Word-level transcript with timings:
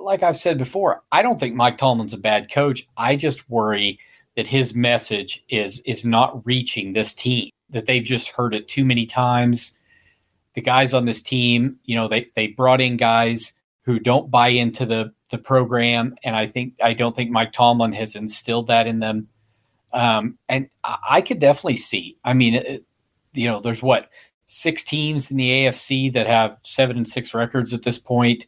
Like 0.00 0.22
I've 0.22 0.36
said 0.36 0.58
before, 0.58 1.02
I 1.12 1.22
don't 1.22 1.38
think 1.38 1.54
Mike 1.54 1.78
Tomlin's 1.78 2.14
a 2.14 2.18
bad 2.18 2.50
coach. 2.50 2.86
I 2.96 3.16
just 3.16 3.48
worry 3.50 3.98
that 4.36 4.46
his 4.46 4.74
message 4.74 5.44
is 5.48 5.80
is 5.80 6.04
not 6.04 6.44
reaching 6.46 6.92
this 6.92 7.12
team, 7.12 7.50
that 7.70 7.86
they've 7.86 8.02
just 8.02 8.28
heard 8.28 8.54
it 8.54 8.68
too 8.68 8.84
many 8.84 9.06
times. 9.06 9.76
The 10.54 10.60
guys 10.60 10.94
on 10.94 11.04
this 11.04 11.22
team, 11.22 11.78
you 11.84 11.96
know, 11.96 12.08
they 12.08 12.28
they 12.34 12.48
brought 12.48 12.80
in 12.80 12.96
guys 12.96 13.52
who 13.82 13.98
don't 13.98 14.30
buy 14.30 14.48
into 14.48 14.86
the 14.86 15.12
the 15.30 15.38
program, 15.38 16.16
and 16.24 16.34
I 16.34 16.46
think 16.46 16.74
I 16.82 16.94
don't 16.94 17.14
think 17.14 17.30
Mike 17.30 17.52
Tomlin 17.52 17.92
has 17.92 18.16
instilled 18.16 18.66
that 18.68 18.86
in 18.86 19.00
them. 19.00 19.28
Um, 19.92 20.38
and 20.48 20.68
I, 20.84 20.98
I 21.10 21.20
could 21.20 21.38
definitely 21.38 21.76
see. 21.76 22.16
I 22.24 22.34
mean, 22.34 22.54
it, 22.54 22.84
you 23.32 23.48
know, 23.48 23.60
there's 23.60 23.82
what 23.82 24.10
six 24.46 24.82
teams 24.82 25.30
in 25.30 25.36
the 25.36 25.48
AFC 25.48 26.12
that 26.12 26.26
have 26.26 26.58
seven 26.62 26.96
and 26.96 27.08
six 27.08 27.34
records 27.34 27.72
at 27.72 27.82
this 27.82 27.98
point. 27.98 28.46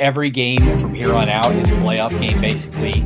Every 0.00 0.30
game 0.30 0.78
from 0.78 0.94
here 0.94 1.12
on 1.12 1.28
out 1.28 1.52
is 1.56 1.68
a 1.68 1.74
playoff 1.74 2.18
game, 2.18 2.40
basically. 2.40 3.04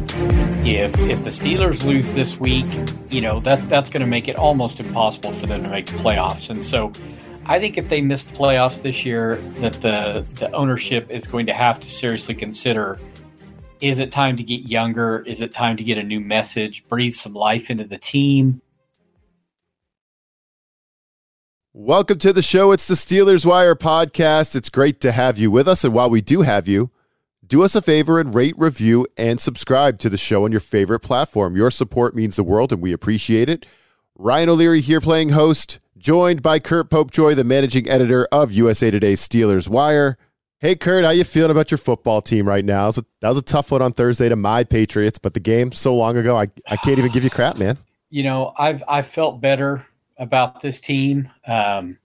If 0.65 0.97
if 1.01 1.25
the 1.25 1.31
Steelers 1.31 1.83
lose 1.83 2.13
this 2.13 2.39
week, 2.39 2.67
you 3.11 3.21
know 3.21 3.41
that 3.41 3.69
that's 3.69 3.91
going 3.91 4.03
to 4.03 4.07
make 4.07 4.29
it 4.29 4.37
almost 4.37 4.79
impossible 4.79 5.33
for 5.33 5.47
them 5.47 5.65
to 5.65 5.71
make 5.71 5.87
the 5.87 5.95
playoffs. 5.95 6.51
And 6.51 6.63
so, 6.63 6.93
I 7.47 7.59
think 7.59 7.77
if 7.77 7.89
they 7.89 8.01
miss 8.01 8.23
the 8.23 8.37
playoffs 8.37 8.81
this 8.81 9.05
year, 9.05 9.39
that 9.59 9.73
the 9.83 10.25
the 10.37 10.53
ownership 10.53 11.11
is 11.11 11.27
going 11.27 11.47
to 11.47 11.53
have 11.53 11.81
to 11.81 11.91
seriously 11.91 12.37
consider: 12.37 13.01
is 13.81 13.99
it 13.99 14.13
time 14.13 14.37
to 14.37 14.45
get 14.45 14.61
younger? 14.61 15.25
Is 15.27 15.41
it 15.41 15.53
time 15.53 15.77
to 15.79 15.83
get 15.83 15.99
a 15.99 16.03
new 16.05 16.21
message? 16.21 16.87
Breathe 16.87 17.15
some 17.15 17.35
life 17.35 17.71
into 17.71 17.83
the 17.83 17.99
team. 17.99 18.63
Welcome 21.77 22.21
to 22.21 22.33
the 22.33 22.41
show. 22.41 22.71
It's 22.71 22.87
the 22.87 22.95
Steelers 22.95 23.45
Wire 23.45 23.75
podcast. 23.75 24.55
It's 24.55 24.71
great 24.71 25.01
to 25.01 25.11
have 25.11 25.39
you 25.39 25.51
with 25.51 25.67
us. 25.67 25.83
And 25.83 25.93
while 25.93 26.09
we 26.09 26.21
do 26.21 26.43
have 26.43 26.69
you, 26.69 26.93
do 27.45 27.65
us 27.65 27.75
a 27.75 27.83
favor 27.83 28.21
and 28.21 28.33
rate, 28.33 28.55
review, 28.57 29.09
and 29.19 29.41
subscribe 29.41 29.99
to 29.99 30.09
the 30.09 30.17
show 30.17 30.45
on 30.45 30.53
your 30.53 30.61
favorite 30.61 31.01
platform. 31.01 31.57
Your 31.57 31.73
support 31.73 32.15
means 32.15 32.37
the 32.37 32.45
world, 32.45 32.73
and 32.73 32.81
we 32.81 32.93
appreciate 32.93 33.49
it. 33.49 33.67
Ryan 34.15 34.51
O'Leary 34.51 34.83
here 34.83 35.01
playing 35.01 35.31
host, 35.31 35.81
joined 35.99 36.43
by 36.43 36.61
Curt 36.61 36.91
Popejoy, 36.91 37.35
the 37.35 37.43
managing 37.43 37.89
editor 37.89 38.29
of 38.31 38.53
USA 38.53 38.93
Today's 38.93 39.21
Steelers 39.21 39.69
Wire. 39.69 40.17
Hey, 40.61 40.77
Curt, 40.77 41.05
how 41.05 41.11
you 41.11 41.25
feeling 41.25 41.51
about 41.51 41.73
your 41.73 41.79
football 41.79 42.23
team 42.23 42.47
right 42.47 42.65
now? 42.65 42.93
That 42.93 43.05
was 43.21 43.39
a, 43.39 43.43
tough 43.43 43.73
one 43.73 43.83
on 43.83 43.93
Thursday 43.93 44.29
to 44.29 44.37
my 44.37 44.63
Patriots, 44.63 45.19
but 45.19 45.35
the 45.35 45.41
game 45.41 45.73
so 45.73 45.93
long 45.97 46.17
ago, 46.19 46.37
I, 46.37 46.47
I 46.69 46.77
can't 46.77 46.99
even 46.99 47.11
give 47.11 47.25
you 47.25 47.31
crap, 47.31 47.57
man. 47.57 47.79
You 48.11 48.23
know, 48.23 48.55
I've 48.57 48.85
I've 48.87 49.09
felt 49.09 49.41
better 49.41 49.85
about 50.19 50.61
this 50.61 50.81
team. 50.81 51.29
Um, 51.47 51.99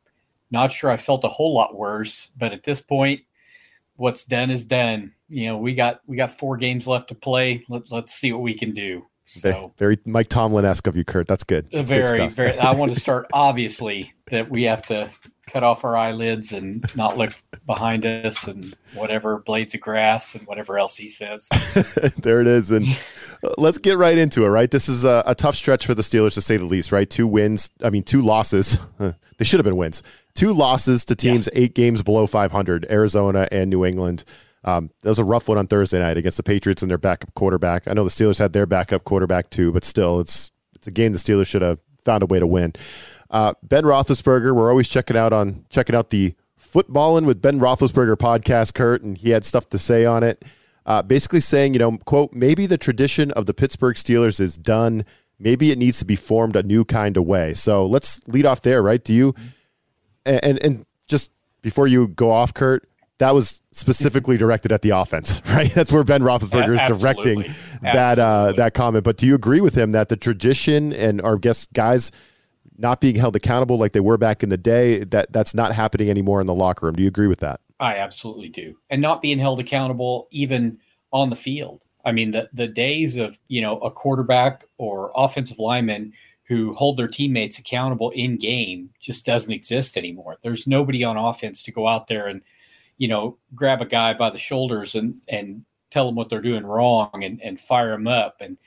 not 0.51 0.71
sure 0.71 0.89
I 0.89 0.97
felt 0.97 1.23
a 1.23 1.29
whole 1.29 1.53
lot 1.53 1.75
worse, 1.75 2.31
but 2.37 2.53
at 2.53 2.63
this 2.63 2.79
point, 2.79 3.21
what's 3.95 4.23
done 4.23 4.49
is 4.49 4.65
done. 4.65 5.13
You 5.27 5.47
know, 5.47 5.57
we 5.57 5.75
got 5.75 6.01
we 6.07 6.17
got 6.17 6.37
four 6.37 6.57
games 6.57 6.87
left 6.87 7.09
to 7.09 7.15
play. 7.15 7.63
Let, 7.69 7.91
let's 7.91 8.13
see 8.13 8.33
what 8.33 8.41
we 8.41 8.55
can 8.55 8.71
do. 8.71 9.05
So 9.29 9.73
very 9.77 9.99
Mike 10.05 10.27
Tomlin 10.27 10.65
esque 10.65 10.87
of 10.87 10.95
you, 10.95 11.05
Curt. 11.05 11.27
That's 11.27 11.43
good. 11.43 11.69
That's 11.71 11.87
very, 11.87 12.17
good 12.17 12.31
very. 12.31 12.57
I 12.57 12.73
want 12.73 12.93
to 12.93 12.99
start 12.99 13.27
obviously 13.31 14.11
that 14.31 14.49
we 14.49 14.63
have 14.63 14.81
to 14.87 15.09
cut 15.45 15.63
off 15.63 15.83
our 15.83 15.95
eyelids 15.95 16.51
and 16.51 16.83
not 16.95 17.17
look 17.17 17.31
behind 17.65 18.05
us 18.05 18.47
and 18.47 18.75
whatever 18.95 19.39
blades 19.39 19.73
of 19.75 19.81
grass 19.81 20.35
and 20.35 20.45
whatever 20.47 20.79
else 20.79 20.95
he 20.97 21.07
says. 21.07 21.47
there 22.17 22.41
it 22.41 22.47
is. 22.47 22.71
And 22.71 22.87
let's 23.57 23.77
get 23.77 23.97
right 23.97 24.17
into 24.17 24.45
it. 24.45 24.49
Right, 24.49 24.69
this 24.69 24.89
is 24.89 25.03
a, 25.03 25.23
a, 25.25 25.35
tough 25.35 25.55
stretch 25.55 25.85
for 25.85 25.93
the 25.93 26.01
Steelers 26.01 26.33
to 26.33 26.41
say 26.41 26.57
the 26.57 26.65
least. 26.65 26.91
Right, 26.91 27.09
two 27.09 27.27
wins. 27.27 27.69
I 27.83 27.89
mean, 27.89 28.03
two 28.03 28.21
losses. 28.21 28.79
they 28.97 29.45
should 29.45 29.59
have 29.59 29.65
been 29.65 29.77
wins. 29.77 30.01
Two 30.33 30.53
losses 30.53 31.05
to 31.05 31.15
teams 31.15 31.49
yeah. 31.51 31.61
eight 31.61 31.75
games 31.75 32.01
below 32.01 32.25
500, 32.27 32.87
Arizona 32.89 33.47
and 33.51 33.69
New 33.69 33.85
England. 33.85 34.23
Um, 34.63 34.91
that 35.03 35.09
was 35.09 35.19
a 35.19 35.23
rough 35.23 35.47
one 35.47 35.57
on 35.57 35.67
Thursday 35.67 35.99
night 35.99 36.17
against 36.17 36.37
the 36.37 36.43
Patriots 36.43 36.81
and 36.81 36.89
their 36.89 36.97
backup 36.97 37.33
quarterback. 37.33 37.87
I 37.87 37.93
know 37.93 38.03
the 38.03 38.09
Steelers 38.09 38.39
had 38.39 38.53
their 38.53 38.65
backup 38.65 39.03
quarterback 39.03 39.49
too, 39.49 39.71
but 39.71 39.83
still, 39.83 40.19
it's 40.19 40.51
it's 40.75 40.87
a 40.87 40.91
game 40.91 41.11
the 41.11 41.17
Steelers 41.17 41.47
should 41.47 41.61
have 41.61 41.79
found 42.03 42.23
a 42.23 42.25
way 42.25 42.39
to 42.39 42.47
win. 42.47 42.73
Uh, 43.29 43.53
ben 43.63 43.83
Roethlisberger, 43.83 44.55
we're 44.55 44.69
always 44.69 44.89
checking 44.89 45.15
out 45.17 45.33
on 45.33 45.65
checking 45.69 45.95
out 45.95 46.09
the 46.09 46.33
Footbahlin 46.59 47.25
with 47.25 47.41
Ben 47.41 47.59
Roethlisberger 47.59 48.15
podcast, 48.15 48.73
Curt, 48.73 49.01
and 49.01 49.17
he 49.17 49.29
had 49.29 49.43
stuff 49.43 49.69
to 49.69 49.77
say 49.77 50.05
on 50.05 50.23
it. 50.23 50.43
Uh, 50.85 51.01
basically 51.01 51.41
saying, 51.41 51.73
you 51.73 51.79
know, 51.79 51.97
quote, 52.05 52.33
maybe 52.33 52.65
the 52.65 52.77
tradition 52.77 53.31
of 53.31 53.45
the 53.45 53.53
Pittsburgh 53.53 53.95
Steelers 53.95 54.39
is 54.39 54.57
done. 54.57 55.05
Maybe 55.37 55.71
it 55.71 55.77
needs 55.77 55.99
to 55.99 56.05
be 56.05 56.15
formed 56.15 56.55
a 56.55 56.63
new 56.63 56.83
kind 56.83 57.15
of 57.15 57.25
way. 57.25 57.53
So 57.53 57.85
let's 57.85 58.27
lead 58.27 58.45
off 58.45 58.61
there, 58.61 58.81
right? 58.81 59.03
Do 59.03 59.13
you 59.13 59.35
and 60.25 60.61
and 60.63 60.85
just 61.07 61.31
before 61.61 61.87
you 61.87 62.07
go 62.07 62.31
off, 62.31 62.53
Curt, 62.53 62.88
that 63.19 63.35
was 63.35 63.61
specifically 63.71 64.37
directed 64.37 64.71
at 64.71 64.81
the 64.81 64.89
offense, 64.89 65.41
right? 65.49 65.71
That's 65.71 65.91
where 65.91 66.03
Ben 66.03 66.21
Roethlisberger 66.21 66.81
is 66.81 66.99
directing 66.99 67.45
that 67.81 68.17
uh, 68.17 68.53
that 68.53 68.73
comment. 68.73 69.05
But 69.05 69.17
do 69.17 69.27
you 69.27 69.35
agree 69.35 69.61
with 69.61 69.75
him 69.75 69.91
that 69.91 70.09
the 70.09 70.17
tradition 70.17 70.91
and 70.93 71.21
our 71.21 71.37
guess 71.37 71.67
guys 71.67 72.11
not 72.77 73.01
being 73.01 73.15
held 73.15 73.35
accountable 73.35 73.77
like 73.77 73.91
they 73.91 73.99
were 73.99 74.17
back 74.17 74.41
in 74.41 74.49
the 74.49 74.57
day 74.57 75.03
that 75.03 75.31
that's 75.31 75.53
not 75.53 75.73
happening 75.73 76.09
anymore 76.09 76.41
in 76.41 76.47
the 76.47 76.53
locker 76.53 76.85
room? 76.85 76.95
Do 76.95 77.03
you 77.03 77.09
agree 77.09 77.27
with 77.27 77.39
that? 77.39 77.61
I 77.79 77.97
absolutely 77.97 78.49
do, 78.49 78.75
and 78.89 79.01
not 79.01 79.21
being 79.21 79.39
held 79.39 79.59
accountable 79.59 80.27
even 80.31 80.79
on 81.11 81.29
the 81.29 81.35
field. 81.35 81.83
I 82.05 82.13
mean, 82.13 82.31
the 82.31 82.49
the 82.53 82.67
days 82.67 83.17
of 83.17 83.37
you 83.49 83.61
know 83.61 83.77
a 83.79 83.91
quarterback 83.91 84.65
or 84.77 85.11
offensive 85.15 85.59
lineman 85.59 86.13
who 86.45 86.73
hold 86.73 86.97
their 86.97 87.07
teammates 87.07 87.59
accountable 87.59 88.09
in 88.11 88.35
game 88.35 88.89
just 88.99 89.25
doesn't 89.25 89.53
exist 89.53 89.95
anymore. 89.95 90.37
There's 90.41 90.65
nobody 90.65 91.03
on 91.03 91.15
offense 91.15 91.61
to 91.63 91.71
go 91.71 91.87
out 91.87 92.07
there 92.07 92.27
and 92.27 92.41
you 92.99 93.07
know, 93.07 93.37
grab 93.55 93.81
a 93.81 93.85
guy 93.85 94.13
by 94.13 94.29
the 94.29 94.37
shoulders 94.37 94.93
and 94.93 95.19
and 95.29 95.65
tell 95.89 96.05
them 96.05 96.15
what 96.15 96.29
they're 96.29 96.41
doing 96.41 96.65
wrong 96.65 97.23
and 97.23 97.41
and 97.41 97.59
fire 97.59 97.91
them 97.91 98.07
up. 98.07 98.37
And 98.41 98.57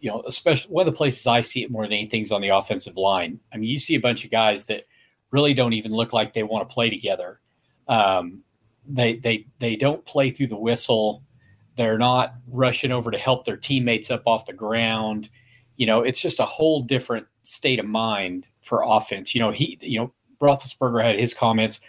you 0.00 0.10
know, 0.10 0.22
especially 0.26 0.72
one 0.72 0.86
of 0.86 0.92
the 0.92 0.96
places 0.96 1.26
I 1.26 1.42
see 1.42 1.62
it 1.62 1.70
more 1.70 1.84
than 1.84 1.92
anything 1.92 2.22
is 2.22 2.32
on 2.32 2.40
the 2.40 2.48
offensive 2.48 2.96
line. 2.96 3.38
I 3.52 3.58
mean, 3.58 3.70
you 3.70 3.78
see 3.78 3.94
a 3.94 4.00
bunch 4.00 4.24
of 4.24 4.30
guys 4.30 4.64
that 4.64 4.84
really 5.30 5.54
don't 5.54 5.74
even 5.74 5.92
look 5.92 6.12
like 6.12 6.32
they 6.32 6.42
want 6.42 6.68
to 6.68 6.74
play 6.74 6.90
together. 6.90 7.40
Um, 7.86 8.42
they 8.88 9.16
they 9.16 9.46
they 9.58 9.76
don't 9.76 10.04
play 10.06 10.30
through 10.30 10.48
the 10.48 10.56
whistle. 10.56 11.22
They're 11.76 11.98
not 11.98 12.34
rushing 12.48 12.92
over 12.92 13.10
to 13.10 13.18
help 13.18 13.44
their 13.44 13.58
teammates 13.58 14.10
up 14.10 14.22
off 14.26 14.46
the 14.46 14.54
ground. 14.54 15.28
You 15.76 15.86
know, 15.86 16.00
it's 16.00 16.22
just 16.22 16.40
a 16.40 16.46
whole 16.46 16.80
different 16.80 17.26
state 17.42 17.78
of 17.78 17.86
mind 17.86 18.46
for 18.62 18.82
offense. 18.86 19.34
You 19.34 19.42
know, 19.42 19.50
he 19.50 19.78
you 19.82 19.98
know 19.98 20.12
Roethlisberger 20.40 21.04
had 21.04 21.18
his 21.18 21.34
comments 21.34 21.80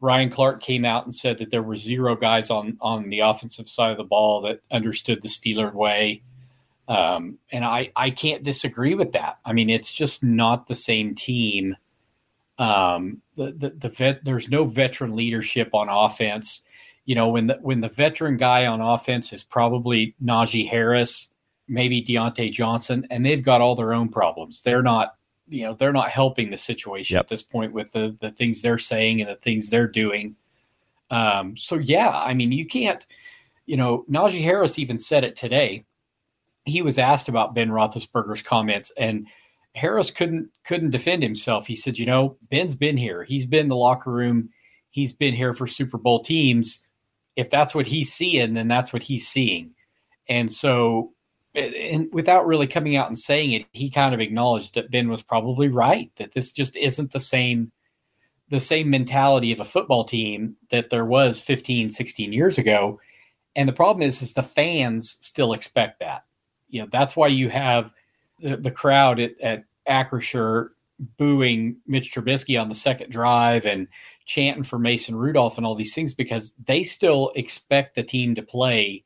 Ryan 0.00 0.30
Clark 0.30 0.62
came 0.62 0.84
out 0.84 1.04
and 1.04 1.14
said 1.14 1.38
that 1.38 1.50
there 1.50 1.62
were 1.62 1.76
zero 1.76 2.14
guys 2.16 2.50
on 2.50 2.76
on 2.80 3.08
the 3.08 3.20
offensive 3.20 3.68
side 3.68 3.92
of 3.92 3.96
the 3.96 4.04
ball 4.04 4.42
that 4.42 4.60
understood 4.70 5.22
the 5.22 5.28
Steeler 5.28 5.72
way. 5.72 6.22
Um, 6.86 7.38
and 7.50 7.64
I, 7.64 7.92
I 7.96 8.10
can't 8.10 8.42
disagree 8.42 8.94
with 8.94 9.12
that. 9.12 9.38
I 9.44 9.52
mean, 9.52 9.70
it's 9.70 9.92
just 9.92 10.22
not 10.22 10.66
the 10.66 10.74
same 10.74 11.14
team. 11.14 11.76
Um, 12.58 13.22
the, 13.36 13.52
the, 13.52 13.70
the 13.70 13.88
vet, 13.88 14.24
there's 14.24 14.48
no 14.48 14.64
veteran 14.64 15.16
leadership 15.16 15.70
on 15.74 15.88
offense. 15.88 16.62
You 17.06 17.14
know, 17.14 17.28
when 17.28 17.46
the, 17.46 17.54
when 17.62 17.80
the 17.80 17.88
veteran 17.88 18.36
guy 18.36 18.66
on 18.66 18.80
offense 18.80 19.32
is 19.32 19.42
probably 19.42 20.14
Najee 20.22 20.68
Harris, 20.68 21.30
maybe 21.68 22.02
Diontae 22.02 22.52
Johnson, 22.52 23.06
and 23.10 23.24
they've 23.24 23.42
got 23.42 23.60
all 23.62 23.74
their 23.74 23.94
own 23.94 24.10
problems. 24.10 24.62
They're 24.62 24.82
not 24.82 25.14
you 25.48 25.64
know 25.64 25.74
they're 25.74 25.92
not 25.92 26.08
helping 26.08 26.50
the 26.50 26.56
situation 26.56 27.14
yep. 27.14 27.24
at 27.24 27.28
this 27.28 27.42
point 27.42 27.72
with 27.72 27.92
the 27.92 28.16
the 28.20 28.30
things 28.30 28.62
they're 28.62 28.78
saying 28.78 29.20
and 29.20 29.30
the 29.30 29.36
things 29.36 29.70
they're 29.70 29.88
doing. 29.88 30.36
Um, 31.10 31.56
so 31.56 31.76
yeah, 31.76 32.10
I 32.10 32.34
mean 32.34 32.52
you 32.52 32.66
can't, 32.66 33.04
you 33.66 33.76
know, 33.76 34.04
Najee 34.10 34.42
Harris 34.42 34.78
even 34.78 34.98
said 34.98 35.24
it 35.24 35.36
today. 35.36 35.84
He 36.64 36.82
was 36.82 36.98
asked 36.98 37.28
about 37.28 37.54
Ben 37.54 37.68
Roethlisberger's 37.68 38.42
comments, 38.42 38.90
and 38.96 39.26
Harris 39.74 40.10
couldn't 40.10 40.48
couldn't 40.64 40.90
defend 40.90 41.22
himself. 41.22 41.66
He 41.66 41.76
said, 41.76 41.98
you 41.98 42.06
know, 42.06 42.36
Ben's 42.50 42.74
been 42.74 42.96
here. 42.96 43.24
He's 43.24 43.46
been 43.46 43.62
in 43.62 43.68
the 43.68 43.76
locker 43.76 44.10
room. 44.10 44.50
He's 44.90 45.12
been 45.12 45.34
here 45.34 45.52
for 45.52 45.66
Super 45.66 45.98
Bowl 45.98 46.22
teams. 46.22 46.80
If 47.36 47.50
that's 47.50 47.74
what 47.74 47.86
he's 47.86 48.12
seeing, 48.12 48.54
then 48.54 48.68
that's 48.68 48.92
what 48.92 49.02
he's 49.02 49.26
seeing. 49.26 49.74
And 50.28 50.50
so 50.50 51.13
and 51.54 52.08
without 52.12 52.46
really 52.46 52.66
coming 52.66 52.96
out 52.96 53.08
and 53.08 53.18
saying 53.18 53.52
it, 53.52 53.66
he 53.72 53.90
kind 53.90 54.14
of 54.14 54.20
acknowledged 54.20 54.74
that 54.74 54.90
Ben 54.90 55.08
was 55.08 55.22
probably 55.22 55.68
right 55.68 56.10
that 56.16 56.32
this 56.32 56.52
just 56.52 56.76
isn't 56.76 57.12
the 57.12 57.20
same 57.20 57.70
the 58.48 58.60
same 58.60 58.90
mentality 58.90 59.52
of 59.52 59.60
a 59.60 59.64
football 59.64 60.04
team 60.04 60.56
that 60.68 60.90
there 60.90 61.06
was 61.06 61.40
15, 61.40 61.90
16 61.90 62.32
years 62.32 62.58
ago. 62.58 63.00
And 63.56 63.68
the 63.68 63.72
problem 63.72 64.02
is, 64.02 64.20
is 64.20 64.34
the 64.34 64.42
fans 64.42 65.16
still 65.20 65.54
expect 65.54 66.00
that. 66.00 66.24
You 66.68 66.82
know, 66.82 66.88
that's 66.90 67.16
why 67.16 67.28
you 67.28 67.48
have 67.48 67.94
the, 68.40 68.56
the 68.56 68.70
crowd 68.70 69.18
at, 69.18 69.40
at 69.40 69.64
Acrisure 69.88 70.70
booing 71.16 71.76
Mitch 71.86 72.12
Trubisky 72.12 72.60
on 72.60 72.68
the 72.68 72.74
second 72.74 73.10
drive 73.10 73.64
and 73.64 73.88
chanting 74.26 74.62
for 74.62 74.78
Mason 74.78 75.16
Rudolph 75.16 75.56
and 75.56 75.66
all 75.66 75.74
these 75.74 75.94
things 75.94 76.14
because 76.14 76.54
they 76.64 76.82
still 76.82 77.32
expect 77.36 77.94
the 77.94 78.02
team 78.02 78.34
to 78.34 78.42
play 78.42 79.03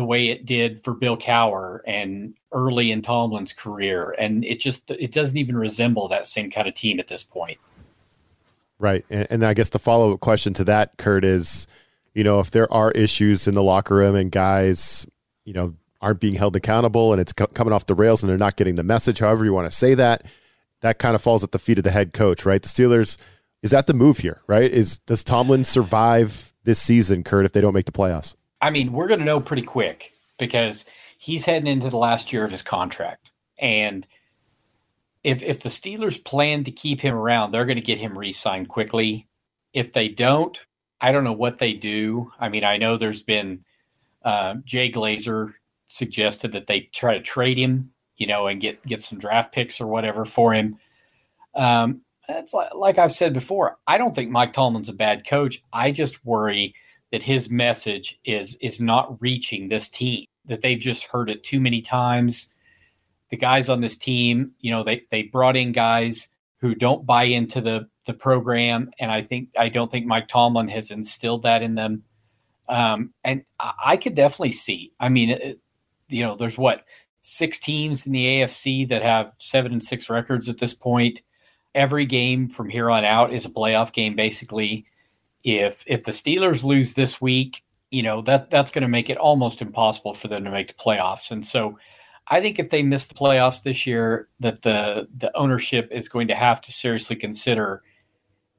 the 0.00 0.04
way 0.06 0.28
it 0.28 0.46
did 0.46 0.82
for 0.82 0.94
Bill 0.94 1.18
Cowher 1.18 1.80
and 1.86 2.32
early 2.52 2.90
in 2.90 3.02
Tomlin's 3.02 3.52
career. 3.52 4.14
And 4.18 4.46
it 4.46 4.58
just 4.58 4.90
it 4.90 5.12
doesn't 5.12 5.36
even 5.36 5.58
resemble 5.58 6.08
that 6.08 6.24
same 6.24 6.50
kind 6.50 6.66
of 6.66 6.72
team 6.72 6.98
at 6.98 7.08
this 7.08 7.22
point. 7.22 7.58
Right. 8.78 9.04
And, 9.10 9.26
and 9.28 9.44
I 9.44 9.52
guess 9.52 9.68
the 9.68 9.78
follow 9.78 10.14
up 10.14 10.20
question 10.20 10.54
to 10.54 10.64
that, 10.64 10.96
Curt, 10.96 11.22
is, 11.22 11.66
you 12.14 12.24
know, 12.24 12.40
if 12.40 12.50
there 12.50 12.72
are 12.72 12.90
issues 12.92 13.46
in 13.46 13.52
the 13.52 13.62
locker 13.62 13.94
room 13.94 14.14
and 14.14 14.32
guys, 14.32 15.06
you 15.44 15.52
know, 15.52 15.74
aren't 16.00 16.18
being 16.18 16.34
held 16.34 16.56
accountable 16.56 17.12
and 17.12 17.20
it's 17.20 17.34
co- 17.34 17.48
coming 17.48 17.74
off 17.74 17.84
the 17.84 17.94
rails 17.94 18.22
and 18.22 18.30
they're 18.30 18.38
not 18.38 18.56
getting 18.56 18.76
the 18.76 18.82
message, 18.82 19.18
however 19.18 19.44
you 19.44 19.52
want 19.52 19.70
to 19.70 19.76
say 19.76 19.92
that, 19.92 20.24
that 20.80 20.98
kind 20.98 21.14
of 21.14 21.20
falls 21.20 21.44
at 21.44 21.52
the 21.52 21.58
feet 21.58 21.76
of 21.76 21.84
the 21.84 21.90
head 21.90 22.14
coach, 22.14 22.46
right? 22.46 22.62
The 22.62 22.68
Steelers, 22.68 23.18
is 23.62 23.72
that 23.72 23.86
the 23.86 23.92
move 23.92 24.16
here, 24.16 24.40
right? 24.46 24.70
Is 24.70 25.00
does 25.00 25.22
Tomlin 25.22 25.66
survive 25.66 26.54
this 26.64 26.80
season, 26.80 27.22
Curt, 27.22 27.44
if 27.44 27.52
they 27.52 27.60
don't 27.60 27.74
make 27.74 27.84
the 27.84 27.92
playoffs? 27.92 28.34
I 28.60 28.70
mean, 28.70 28.92
we're 28.92 29.08
going 29.08 29.20
to 29.20 29.26
know 29.26 29.40
pretty 29.40 29.62
quick 29.62 30.12
because 30.38 30.84
he's 31.18 31.44
heading 31.44 31.66
into 31.66 31.90
the 31.90 31.96
last 31.96 32.32
year 32.32 32.44
of 32.44 32.50
his 32.50 32.62
contract. 32.62 33.30
And 33.58 34.06
if 35.22 35.42
if 35.42 35.60
the 35.60 35.68
Steelers 35.68 36.22
plan 36.22 36.64
to 36.64 36.70
keep 36.70 37.00
him 37.00 37.14
around, 37.14 37.50
they're 37.50 37.66
going 37.66 37.76
to 37.76 37.82
get 37.82 37.98
him 37.98 38.16
re-signed 38.16 38.68
quickly. 38.68 39.26
If 39.72 39.92
they 39.92 40.08
don't, 40.08 40.58
I 41.00 41.12
don't 41.12 41.24
know 41.24 41.32
what 41.32 41.58
they 41.58 41.74
do. 41.74 42.32
I 42.40 42.48
mean, 42.48 42.64
I 42.64 42.76
know 42.76 42.96
there's 42.96 43.22
been 43.22 43.64
uh, 44.24 44.54
Jay 44.64 44.90
Glazer 44.90 45.54
suggested 45.88 46.52
that 46.52 46.66
they 46.66 46.88
try 46.92 47.14
to 47.14 47.22
trade 47.22 47.58
him, 47.58 47.92
you 48.16 48.26
know, 48.26 48.46
and 48.46 48.60
get 48.60 48.84
get 48.86 49.02
some 49.02 49.18
draft 49.18 49.52
picks 49.52 49.80
or 49.80 49.86
whatever 49.86 50.24
for 50.24 50.52
him. 50.52 50.78
Um, 51.54 52.02
that's 52.28 52.54
like, 52.54 52.74
like 52.74 52.98
I've 52.98 53.12
said 53.12 53.34
before. 53.34 53.78
I 53.86 53.98
don't 53.98 54.14
think 54.14 54.30
Mike 54.30 54.52
Tomlin's 54.52 54.88
a 54.88 54.94
bad 54.94 55.26
coach. 55.26 55.62
I 55.72 55.90
just 55.90 56.24
worry 56.24 56.74
that 57.12 57.22
his 57.22 57.50
message 57.50 58.18
is 58.24 58.56
is 58.60 58.80
not 58.80 59.20
reaching 59.20 59.68
this 59.68 59.88
team. 59.88 60.26
That 60.46 60.62
they've 60.62 60.78
just 60.78 61.04
heard 61.04 61.30
it 61.30 61.42
too 61.42 61.60
many 61.60 61.80
times. 61.80 62.52
The 63.30 63.36
guys 63.36 63.68
on 63.68 63.80
this 63.80 63.96
team, 63.96 64.52
you 64.60 64.70
know, 64.70 64.82
they 64.82 65.02
they 65.10 65.22
brought 65.22 65.56
in 65.56 65.72
guys 65.72 66.28
who 66.60 66.74
don't 66.74 67.06
buy 67.06 67.24
into 67.24 67.60
the 67.60 67.88
the 68.06 68.14
program, 68.14 68.90
and 68.98 69.10
I 69.10 69.22
think 69.22 69.50
I 69.58 69.68
don't 69.68 69.90
think 69.90 70.06
Mike 70.06 70.28
Tomlin 70.28 70.68
has 70.68 70.90
instilled 70.90 71.42
that 71.42 71.62
in 71.62 71.74
them. 71.74 72.04
Um, 72.68 73.12
and 73.24 73.44
I, 73.58 73.72
I 73.86 73.96
could 73.96 74.14
definitely 74.14 74.52
see. 74.52 74.92
I 75.00 75.08
mean, 75.08 75.30
it, 75.30 75.60
you 76.08 76.24
know, 76.24 76.36
there's 76.36 76.58
what 76.58 76.84
six 77.20 77.58
teams 77.58 78.06
in 78.06 78.12
the 78.12 78.24
AFC 78.24 78.88
that 78.88 79.02
have 79.02 79.32
seven 79.38 79.72
and 79.72 79.84
six 79.84 80.08
records 80.08 80.48
at 80.48 80.58
this 80.58 80.74
point. 80.74 81.22
Every 81.74 82.06
game 82.06 82.48
from 82.48 82.68
here 82.68 82.90
on 82.90 83.04
out 83.04 83.32
is 83.32 83.44
a 83.44 83.50
playoff 83.50 83.92
game, 83.92 84.16
basically 84.16 84.86
if 85.44 85.84
if 85.86 86.04
the 86.04 86.12
Steelers 86.12 86.62
lose 86.62 86.94
this 86.94 87.20
week, 87.20 87.62
you 87.90 88.02
know 88.02 88.22
that 88.22 88.50
that's 88.50 88.70
going 88.70 88.82
to 88.82 88.88
make 88.88 89.10
it 89.10 89.18
almost 89.18 89.62
impossible 89.62 90.14
for 90.14 90.28
them 90.28 90.44
to 90.44 90.50
make 90.50 90.68
the 90.68 90.74
playoffs. 90.74 91.30
And 91.30 91.44
so, 91.44 91.78
I 92.28 92.40
think 92.40 92.58
if 92.58 92.70
they 92.70 92.82
miss 92.82 93.06
the 93.06 93.14
playoffs 93.14 93.62
this 93.62 93.86
year, 93.86 94.28
that 94.40 94.62
the 94.62 95.08
the 95.16 95.36
ownership 95.36 95.88
is 95.90 96.08
going 96.08 96.28
to 96.28 96.34
have 96.34 96.60
to 96.62 96.72
seriously 96.72 97.16
consider: 97.16 97.82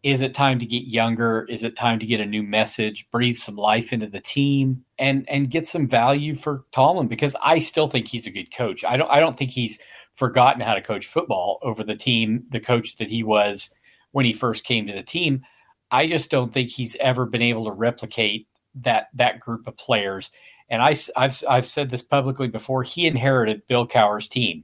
is 0.04 0.22
it 0.22 0.34
time 0.34 0.58
to 0.60 0.66
get 0.66 0.88
younger? 0.88 1.46
Is 1.50 1.64
it 1.64 1.76
time 1.76 2.00
to 2.00 2.08
get 2.08 2.20
a 2.20 2.26
new 2.26 2.42
message, 2.42 3.10
breathe 3.12 3.36
some 3.36 3.56
life 3.56 3.94
into 3.94 4.08
the 4.08 4.20
team, 4.20 4.84
and 4.98 5.30
and 5.30 5.52
get 5.52 5.68
some 5.68 5.88
value 5.88 6.34
for 6.34 6.66
Tomlin? 6.72 7.08
Because 7.08 7.36
I 7.44 7.60
still 7.60 7.88
think 7.88 8.08
he's 8.08 8.28
a 8.28 8.32
good 8.32 8.54
coach. 8.54 8.84
I 8.84 8.98
don't 8.98 9.10
I 9.12 9.20
don't 9.20 9.38
think 9.38 9.52
he's 9.52 9.80
forgotten 10.16 10.62
how 10.62 10.74
to 10.74 10.82
coach 10.82 11.08
football 11.08 11.60
over 11.62 11.84
the 11.84 11.96
team, 11.96 12.44
the 12.50 12.60
coach 12.60 12.98
that 12.98 13.10
he 13.10 13.24
was 13.24 13.70
when 14.12 14.26
he 14.26 14.34
first 14.34 14.64
came 14.64 14.88
to 14.88 14.94
the 14.94 15.04
team. 15.04 15.44
I 15.92 16.08
just 16.08 16.32
don't 16.32 16.54
think 16.54 16.70
he's 16.70 16.96
ever 16.98 17.26
been 17.26 17.42
able 17.42 17.66
to 17.66 17.72
replicate 17.72 18.48
that 18.76 19.08
that 19.14 19.40
group 19.40 19.68
of 19.68 19.78
players. 19.78 20.32
And 20.70 20.82
I, 20.82 20.96
have 21.18 21.44
I've 21.50 21.66
said 21.66 21.90
this 21.90 22.02
publicly 22.02 22.48
before. 22.48 22.84
He 22.84 23.06
inherited 23.06 23.68
Bill 23.68 23.86
Cowher's 23.86 24.30
team, 24.30 24.64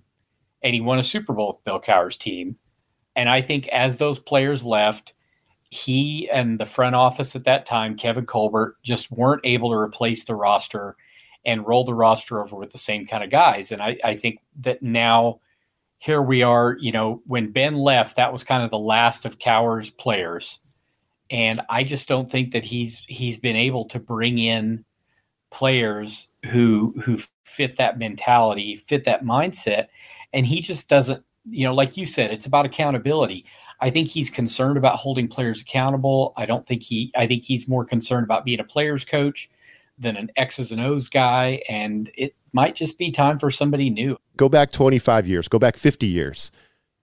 and 0.63 0.73
he 0.73 0.79
won 0.79 0.99
a 0.99 1.03
Super 1.03 1.33
Bowl 1.33 1.49
with 1.49 1.63
Bill 1.65 1.81
Cowher's 1.81 2.17
team. 2.17 2.55
And 3.15 3.27
I 3.27 3.41
think 3.41 3.67
as 3.69 3.97
those 3.97 4.19
players 4.19 4.63
left, 4.63 5.13
he 5.69 6.29
and 6.29 6.59
the 6.59 6.65
front 6.65 6.95
office 6.95 7.35
at 7.35 7.43
that 7.43 7.65
time, 7.65 7.97
Kevin 7.97 8.25
Colbert, 8.25 8.77
just 8.83 9.11
weren't 9.11 9.41
able 9.43 9.71
to 9.71 9.77
replace 9.77 10.23
the 10.23 10.35
roster 10.35 10.95
and 11.45 11.67
roll 11.67 11.83
the 11.83 11.93
roster 11.93 12.41
over 12.41 12.55
with 12.55 12.71
the 12.71 12.77
same 12.77 13.05
kind 13.05 13.23
of 13.23 13.29
guys. 13.29 13.71
And 13.71 13.81
I, 13.81 13.97
I 14.03 14.15
think 14.15 14.39
that 14.59 14.81
now 14.81 15.41
here 15.97 16.21
we 16.21 16.41
are, 16.41 16.77
you 16.79 16.91
know, 16.91 17.21
when 17.25 17.51
Ben 17.51 17.75
left, 17.75 18.15
that 18.15 18.31
was 18.31 18.43
kind 18.43 18.63
of 18.63 18.69
the 18.69 18.79
last 18.79 19.25
of 19.25 19.39
Cowher's 19.39 19.89
players 19.89 20.59
and 21.29 21.61
I 21.69 21.83
just 21.83 22.07
don't 22.07 22.31
think 22.31 22.51
that 22.51 22.65
he's 22.65 23.03
he's 23.07 23.37
been 23.37 23.55
able 23.55 23.85
to 23.85 23.99
bring 23.99 24.37
in 24.37 24.85
players 25.51 26.27
who 26.45 26.93
who 27.01 27.17
fit 27.43 27.77
that 27.77 27.97
mentality, 27.97 28.75
fit 28.75 29.03
that 29.05 29.23
mindset, 29.23 29.87
and 30.33 30.45
he 30.45 30.61
just 30.61 30.89
doesn't. 30.89 31.23
You 31.49 31.65
know, 31.65 31.73
like 31.73 31.95
you 31.95 32.05
said, 32.05 32.31
it's 32.31 32.45
about 32.45 32.65
accountability. 32.65 33.45
I 33.79 33.89
think 33.89 34.09
he's 34.09 34.29
concerned 34.29 34.77
about 34.77 34.97
holding 34.97 35.27
players 35.27 35.61
accountable. 35.61 36.33
I 36.35 36.45
don't 36.45 36.67
think 36.67 36.83
he. 36.83 37.11
I 37.15 37.27
think 37.27 37.43
he's 37.43 37.67
more 37.67 37.85
concerned 37.85 38.25
about 38.25 38.43
being 38.43 38.59
a 38.59 38.65
players 38.65 39.05
coach 39.05 39.49
than 39.97 40.17
an 40.17 40.29
X's 40.35 40.71
and 40.71 40.81
O's 40.81 41.09
guy, 41.09 41.61
and 41.69 42.11
it 42.15 42.35
might 42.53 42.75
just 42.75 42.97
be 42.97 43.11
time 43.11 43.39
for 43.39 43.49
somebody 43.49 43.89
new. 43.89 44.17
Go 44.35 44.49
back 44.49 44.71
25 44.71 45.27
years. 45.27 45.47
Go 45.47 45.59
back 45.59 45.75
50 45.77 46.05
years. 46.05 46.51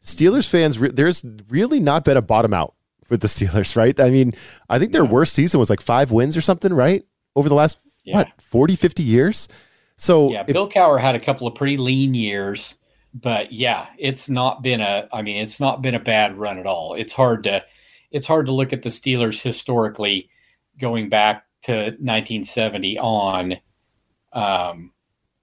Steelers 0.02 0.48
fans, 0.48 0.78
there's 0.78 1.24
really 1.48 1.80
not 1.80 2.04
been 2.04 2.16
a 2.16 2.22
bottom 2.22 2.52
out 2.52 2.74
for 3.04 3.16
the 3.16 3.26
Steelers, 3.26 3.76
right? 3.76 3.98
I 4.00 4.10
mean, 4.10 4.32
I 4.68 4.78
think 4.78 4.92
their 4.92 5.04
worst 5.04 5.34
season 5.34 5.60
was 5.60 5.70
like 5.70 5.80
five 5.80 6.10
wins 6.10 6.36
or 6.36 6.40
something, 6.40 6.72
right? 6.72 7.04
Over 7.36 7.48
the 7.48 7.54
last, 7.54 7.78
yeah. 8.04 8.16
what, 8.16 8.42
40, 8.42 8.76
50 8.76 9.02
years? 9.02 9.48
So, 9.96 10.32
yeah, 10.32 10.44
if, 10.46 10.46
Bill 10.48 10.68
Cowher 10.68 11.00
had 11.00 11.14
a 11.14 11.20
couple 11.20 11.46
of 11.46 11.54
pretty 11.54 11.76
lean 11.76 12.14
years, 12.14 12.74
but 13.12 13.52
yeah, 13.52 13.86
it's 13.98 14.28
not 14.28 14.62
been 14.62 14.80
a, 14.80 15.08
I 15.12 15.22
mean, 15.22 15.36
it's 15.36 15.60
not 15.60 15.82
been 15.82 15.94
a 15.94 16.00
bad 16.00 16.36
run 16.36 16.58
at 16.58 16.66
all. 16.66 16.94
It's 16.94 17.12
hard 17.12 17.44
to, 17.44 17.64
it's 18.10 18.26
hard 18.26 18.46
to 18.46 18.52
look 18.52 18.72
at 18.72 18.82
the 18.82 18.88
Steelers 18.88 19.40
historically 19.40 20.30
going 20.78 21.08
back 21.08 21.44
to 21.62 21.72
1970 21.72 22.98
on, 22.98 23.56
um, 24.32 24.92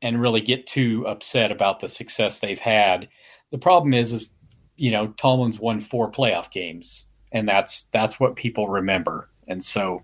and 0.02 0.22
really 0.22 0.42
get 0.42 0.68
too 0.68 1.06
upset 1.08 1.52
about 1.52 1.80
the 1.80 1.88
success 1.88 2.40
they've 2.40 2.60
had. 2.60 3.08
The 3.52 3.58
problem 3.58 3.94
is, 3.94 4.12
is 4.12 4.36
you 4.76 4.92
know, 4.92 5.08
Tomlin's 5.18 5.60
won 5.60 5.80
four 5.80 6.12
playoff 6.12 6.52
games 6.52 7.06
and 7.32 7.48
that's 7.48 7.84
that's 7.86 8.20
what 8.20 8.36
people 8.36 8.68
remember. 8.68 9.30
And 9.48 9.64
so 9.64 10.04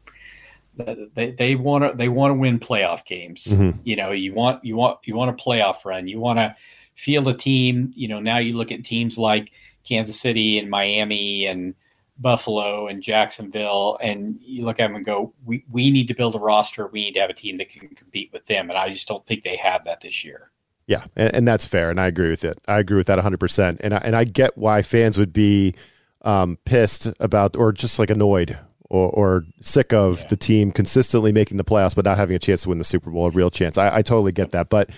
they 0.78 1.32
they 1.32 1.56
want 1.56 1.84
to 1.84 1.98
they 1.98 2.10
want 2.10 2.32
to 2.32 2.36
win 2.36 2.60
playoff 2.60 3.06
games. 3.06 3.46
Mm-hmm. 3.46 3.80
You 3.84 3.96
know, 3.96 4.12
you 4.12 4.34
want 4.34 4.64
you 4.64 4.76
want 4.76 5.00
you 5.04 5.16
want 5.16 5.32
a 5.32 5.44
playoff 5.44 5.86
run. 5.86 6.08
You 6.08 6.20
want 6.20 6.40
to 6.40 6.56
feel 6.96 7.28
a 7.28 7.38
team. 7.38 7.94
You 7.96 8.08
know, 8.08 8.20
now 8.20 8.38
you 8.38 8.56
look 8.56 8.72
at 8.72 8.84
teams 8.84 9.18
like 9.18 9.52
Kansas 9.84 10.20
City 10.20 10.58
and 10.58 10.70
Miami 10.70 11.46
and 11.46 11.74
Buffalo 12.20 12.88
and 12.88 13.02
Jacksonville, 13.02 13.98
and 14.02 14.40
you 14.42 14.66
look 14.66 14.80
at 14.80 14.88
them 14.88 14.96
and 14.96 15.06
go, 15.06 15.34
we, 15.46 15.64
we 15.70 15.92
need 15.92 16.08
to 16.08 16.16
build 16.16 16.34
a 16.34 16.40
roster. 16.40 16.88
We 16.88 17.04
need 17.04 17.14
to 17.14 17.20
have 17.20 17.30
a 17.30 17.34
team 17.34 17.58
that 17.58 17.70
can 17.70 17.90
compete 17.90 18.32
with 18.34 18.46
them. 18.48 18.72
And 18.72 18.78
I 18.78 18.90
just 18.90 19.08
don't 19.08 19.24
think 19.28 19.44
they 19.44 19.56
have 19.58 19.86
that 19.86 20.02
this 20.02 20.26
year. 20.26 20.50
Yeah, 20.88 21.06
and, 21.16 21.36
and 21.36 21.48
that's 21.48 21.66
fair, 21.66 21.92
and 21.92 22.00
I 22.00 22.08
agree 22.08 22.30
with 22.30 22.44
it. 22.44 22.60
I 22.68 22.80
agree 22.80 22.98
with 22.98 23.06
that 23.08 23.20
100%. 23.20 23.78
And 23.82 23.94
I, 23.94 23.98
and 23.98 24.16
I 24.16 24.24
get 24.24 24.58
why 24.58 24.82
fans 24.82 25.18
would 25.18 25.34
be– 25.34 25.76
um, 26.28 26.58
pissed 26.66 27.08
about 27.22 27.56
or 27.56 27.72
just 27.72 27.98
like 27.98 28.10
annoyed 28.10 28.60
or, 28.90 29.10
or 29.10 29.44
sick 29.62 29.94
of 29.94 30.20
yeah. 30.20 30.28
the 30.28 30.36
team 30.36 30.72
consistently 30.72 31.32
making 31.32 31.56
the 31.56 31.64
playoffs 31.64 31.96
but 31.96 32.04
not 32.04 32.18
having 32.18 32.36
a 32.36 32.40
chance 32.40 32.64
to 32.64 32.70
win 32.70 32.78
the 32.78 32.84
Super 32.84 33.10
Bowl, 33.10 33.28
a 33.28 33.30
real 33.32 33.50
chance. 33.50 33.78
I, 33.78 33.98
I 33.98 34.02
totally 34.02 34.34
get 34.34 34.52
that. 34.52 34.70
But 34.70 34.90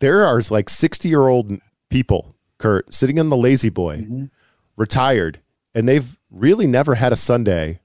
there 0.00 0.24
are 0.24 0.40
like 0.50 0.70
60 0.70 1.08
year 1.08 1.28
old 1.28 1.52
people, 1.90 2.34
Curt, 2.56 2.92
sitting 2.92 3.20
on 3.20 3.28
the 3.28 3.36
lazy 3.36 3.68
boy, 3.68 3.98
mm-hmm. 3.98 4.24
retired, 4.76 5.40
and 5.74 5.86
they've 5.86 6.18
really 6.30 6.66
never 6.66 6.94
had 6.94 7.12
a 7.12 7.16
Sunday 7.16 7.80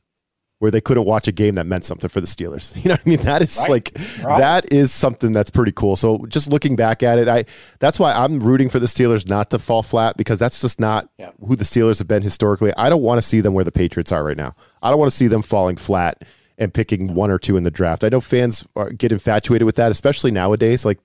where 0.59 0.71
they 0.71 0.81
couldn't 0.81 1.05
watch 1.05 1.27
a 1.27 1.31
game 1.31 1.55
that 1.55 1.65
meant 1.65 1.85
something 1.85 2.09
for 2.09 2.19
the 2.19 2.27
Steelers. 2.27 2.75
You 2.87 2.89
know 2.89 2.93
what 2.93 3.05
I 3.05 3.09
mean? 3.09 3.19
That 3.19 3.41
is 3.41 3.57
right. 3.59 3.69
like 3.69 3.91
right. 4.23 4.39
that 4.39 4.71
is 4.71 4.93
something 4.93 5.33
that's 5.33 5.49
pretty 5.49 5.73
cool. 5.73 5.95
So 5.97 6.25
just 6.27 6.49
looking 6.49 6.75
back 6.75 7.03
at 7.03 7.19
it, 7.19 7.27
I 7.27 7.45
that's 7.79 7.99
why 7.99 8.13
I'm 8.13 8.39
rooting 8.39 8.69
for 8.69 8.79
the 8.79 8.85
Steelers 8.85 9.27
not 9.27 9.49
to 9.49 9.59
fall 9.59 9.83
flat 9.83 10.15
because 10.15 10.39
that's 10.39 10.61
just 10.61 10.79
not 10.79 11.09
yeah. 11.17 11.31
who 11.45 11.55
the 11.55 11.65
Steelers 11.65 11.97
have 11.99 12.07
been 12.07 12.23
historically. 12.23 12.71
I 12.77 12.89
don't 12.89 13.01
want 13.01 13.17
to 13.17 13.21
see 13.21 13.41
them 13.41 13.53
where 13.53 13.65
the 13.65 13.71
Patriots 13.71 14.11
are 14.11 14.23
right 14.23 14.37
now. 14.37 14.53
I 14.81 14.89
don't 14.89 14.99
want 14.99 15.11
to 15.11 15.17
see 15.17 15.27
them 15.27 15.41
falling 15.41 15.75
flat 15.75 16.23
and 16.57 16.73
picking 16.73 17.13
one 17.13 17.29
or 17.29 17.39
two 17.39 17.57
in 17.57 17.63
the 17.63 17.71
draft. 17.71 18.03
I 18.03 18.09
know 18.09 18.21
fans 18.21 18.65
are, 18.75 18.89
get 18.91 19.11
infatuated 19.11 19.65
with 19.65 19.75
that, 19.75 19.91
especially 19.91 20.31
nowadays. 20.31 20.85
Like 20.85 20.99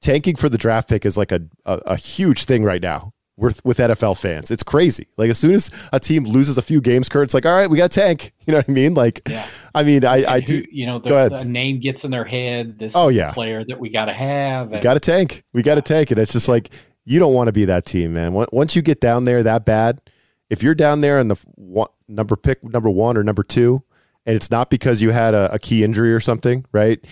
tanking 0.00 0.36
for 0.36 0.48
the 0.48 0.58
draft 0.58 0.88
pick 0.88 1.04
is 1.04 1.16
like 1.16 1.32
a, 1.32 1.42
a, 1.66 1.74
a 1.86 1.96
huge 1.96 2.44
thing 2.44 2.64
right 2.64 2.82
now 2.82 3.12
with 3.36 3.64
with 3.64 3.78
NFL 3.78 4.18
fans. 4.18 4.50
It's 4.50 4.62
crazy. 4.62 5.08
Like 5.16 5.30
as 5.30 5.38
soon 5.38 5.54
as 5.54 5.70
a 5.92 6.00
team 6.00 6.24
loses 6.24 6.56
a 6.58 6.62
few 6.62 6.80
games, 6.80 7.08
Curt, 7.08 7.24
it's 7.24 7.34
like, 7.34 7.44
all 7.46 7.54
right, 7.54 7.68
we 7.68 7.76
got 7.76 7.86
a 7.86 7.88
tank. 8.00 8.32
You 8.46 8.52
know 8.52 8.58
what 8.60 8.68
I 8.68 8.72
mean? 8.72 8.94
Like, 8.94 9.22
Yeah. 9.28 9.44
I 9.74 9.82
mean, 9.82 10.04
I, 10.04 10.24
I 10.24 10.40
Who- 10.40 10.46
do. 10.46 10.64
you 10.70 10.86
know, 10.86 11.00
the, 11.00 11.28
the 11.28 11.44
name 11.44 11.80
gets 11.80 12.04
in 12.04 12.12
their 12.12 12.24
head. 12.24 12.78
This 12.78 12.94
Oh, 12.94 13.08
is 13.08 13.16
yeah. 13.16 13.26
the 13.28 13.32
player 13.34 13.64
that 13.66 13.80
we 13.80 13.88
got 13.90 14.04
to 14.04 14.12
have. 14.12 14.70
We 14.70 14.78
got 14.78 14.94
to 14.94 15.00
tank. 15.00 15.42
We 15.52 15.62
got 15.64 15.74
to 15.74 15.82
tank. 15.82 16.12
And 16.12 16.20
it's 16.20 16.30
just 16.32 16.48
like 16.48 16.70
you 17.04 17.18
don't 17.18 17.34
want 17.34 17.48
to 17.48 17.52
be 17.52 17.64
that 17.64 17.84
team, 17.86 18.14
man. 18.14 18.32
Once 18.52 18.76
you 18.76 18.82
get 18.82 19.00
down 19.00 19.24
there 19.24 19.42
that 19.42 19.64
bad, 19.64 20.00
if 20.48 20.62
you're 20.62 20.76
down 20.76 21.00
there 21.00 21.18
in 21.18 21.26
the 21.26 21.34
one, 21.56 21.88
number 22.06 22.36
pick 22.36 22.62
number 22.62 22.88
one 22.88 23.16
or 23.16 23.24
number 23.24 23.42
two, 23.42 23.82
and 24.24 24.36
it's 24.36 24.48
not 24.50 24.70
because 24.70 25.02
you 25.02 25.10
had 25.10 25.34
a, 25.34 25.52
a 25.52 25.58
key 25.58 25.82
injury 25.82 26.12
or 26.14 26.20
something, 26.20 26.64
right? 26.70 27.04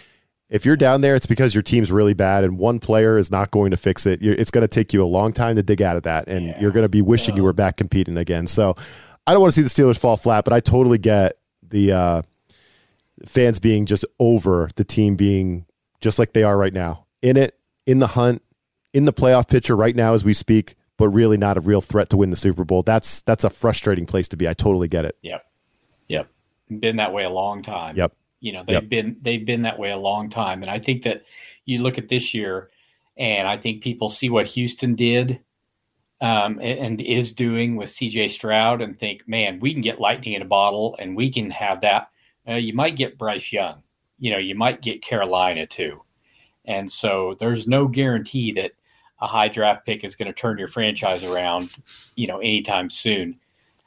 If 0.54 0.64
you're 0.64 0.76
down 0.76 1.00
there, 1.00 1.16
it's 1.16 1.26
because 1.26 1.52
your 1.52 1.62
team's 1.62 1.90
really 1.90 2.14
bad, 2.14 2.44
and 2.44 2.58
one 2.58 2.78
player 2.78 3.18
is 3.18 3.28
not 3.30 3.50
going 3.50 3.72
to 3.72 3.76
fix 3.76 4.06
it. 4.06 4.22
You're, 4.22 4.34
it's 4.34 4.52
going 4.52 4.62
to 4.62 4.68
take 4.68 4.92
you 4.92 5.02
a 5.02 5.04
long 5.06 5.32
time 5.32 5.56
to 5.56 5.62
dig 5.64 5.82
out 5.82 5.96
of 5.96 6.04
that, 6.04 6.28
and 6.28 6.46
Yeah. 6.46 6.60
you're 6.60 6.70
going 6.70 6.84
to 6.84 6.88
be 6.88 7.02
wishing 7.02 7.36
you 7.36 7.42
were 7.42 7.52
back 7.52 7.76
competing 7.76 8.16
again. 8.16 8.46
So, 8.46 8.76
I 9.26 9.32
don't 9.32 9.40
want 9.42 9.52
to 9.54 9.60
see 9.60 9.62
the 9.82 9.82
Steelers 9.82 9.98
fall 9.98 10.16
flat, 10.16 10.44
but 10.44 10.52
I 10.52 10.60
totally 10.60 10.98
get 10.98 11.38
the 11.68 11.92
uh, 11.92 12.22
fans 13.26 13.58
being 13.58 13.84
just 13.86 14.04
over 14.20 14.68
the 14.76 14.84
team 14.84 15.16
being 15.16 15.64
just 16.00 16.18
like 16.18 16.34
they 16.34 16.42
are 16.44 16.56
right 16.56 16.72
now 16.74 17.06
in 17.22 17.36
it, 17.36 17.58
in 17.86 17.98
the 17.98 18.06
hunt, 18.08 18.42
in 18.92 19.06
the 19.06 19.12
playoff 19.12 19.48
picture 19.48 19.74
right 19.76 19.96
now 19.96 20.14
as 20.14 20.24
we 20.24 20.34
speak, 20.34 20.76
but 20.98 21.08
really 21.08 21.36
not 21.38 21.56
a 21.56 21.60
real 21.60 21.80
threat 21.80 22.10
to 22.10 22.16
win 22.16 22.30
the 22.30 22.36
Super 22.36 22.64
Bowl. 22.64 22.82
That's 22.82 23.22
that's 23.22 23.42
a 23.44 23.50
frustrating 23.50 24.06
place 24.06 24.28
to 24.28 24.36
be. 24.36 24.46
I 24.46 24.52
totally 24.52 24.86
get 24.88 25.04
it. 25.04 25.16
Yep. 25.22 25.44
Yep. 26.08 26.28
Been 26.80 26.96
that 26.96 27.12
way 27.12 27.24
a 27.24 27.30
long 27.30 27.62
time. 27.62 27.96
Yep. 27.96 28.12
You 28.44 28.52
know, 28.52 28.62
they've 28.62 28.74
Yep. 28.82 28.88
been 28.90 29.16
they've 29.22 29.46
been 29.46 29.62
that 29.62 29.78
way 29.78 29.90
a 29.90 29.96
long 29.96 30.28
time. 30.28 30.60
And 30.62 30.70
I 30.70 30.78
think 30.78 31.02
that 31.04 31.22
you 31.64 31.82
look 31.82 31.96
at 31.96 32.08
this 32.08 32.34
year 32.34 32.68
and 33.16 33.48
I 33.48 33.56
think 33.56 33.82
people 33.82 34.10
see 34.10 34.28
what 34.28 34.46
Houston 34.48 34.94
did 34.96 35.40
um, 36.20 36.58
and, 36.60 36.78
and 36.78 37.00
is 37.00 37.32
doing 37.32 37.76
with 37.76 37.88
CJ 37.88 38.30
Stroud 38.30 38.82
and 38.82 38.98
think, 38.98 39.26
man, 39.26 39.60
we 39.60 39.72
can 39.72 39.80
get 39.80 39.98
lightning 39.98 40.34
in 40.34 40.42
a 40.42 40.46
bottle 40.46 40.94
and 40.98 41.16
we 41.16 41.32
can 41.32 41.50
have 41.52 41.80
that. 41.80 42.10
Uh, 42.46 42.54
you 42.56 42.74
might 42.74 42.96
get 42.96 43.16
Bryce 43.16 43.50
Young. 43.50 43.82
You 44.18 44.32
know, 44.32 44.38
you 44.38 44.54
might 44.54 44.82
get 44.82 45.00
Carolina 45.02 45.66
too. 45.66 46.02
And 46.66 46.92
so 46.92 47.34
there's 47.38 47.66
no 47.66 47.88
guarantee 47.88 48.52
that 48.52 48.72
a 49.22 49.26
high 49.26 49.48
draft 49.48 49.86
pick 49.86 50.04
is 50.04 50.16
going 50.16 50.26
to 50.28 50.34
turn 50.34 50.58
your 50.58 50.68
franchise 50.68 51.24
around, 51.24 51.74
you 52.14 52.26
know, 52.26 52.40
anytime 52.40 52.90
soon. 52.90 53.40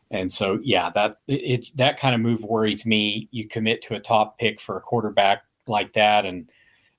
And 0.09 0.31
so, 0.31 0.59
yeah, 0.63 0.89
that 0.91 1.17
it, 1.27 1.69
that 1.75 1.99
kind 1.99 2.15
of 2.15 2.21
move 2.21 2.43
worries 2.43 2.85
me. 2.85 3.27
You 3.31 3.47
commit 3.47 3.81
to 3.83 3.95
a 3.95 3.99
top 3.99 4.37
pick 4.37 4.59
for 4.59 4.77
a 4.77 4.81
quarterback 4.81 5.43
like 5.67 5.93
that, 5.93 6.25
and 6.25 6.49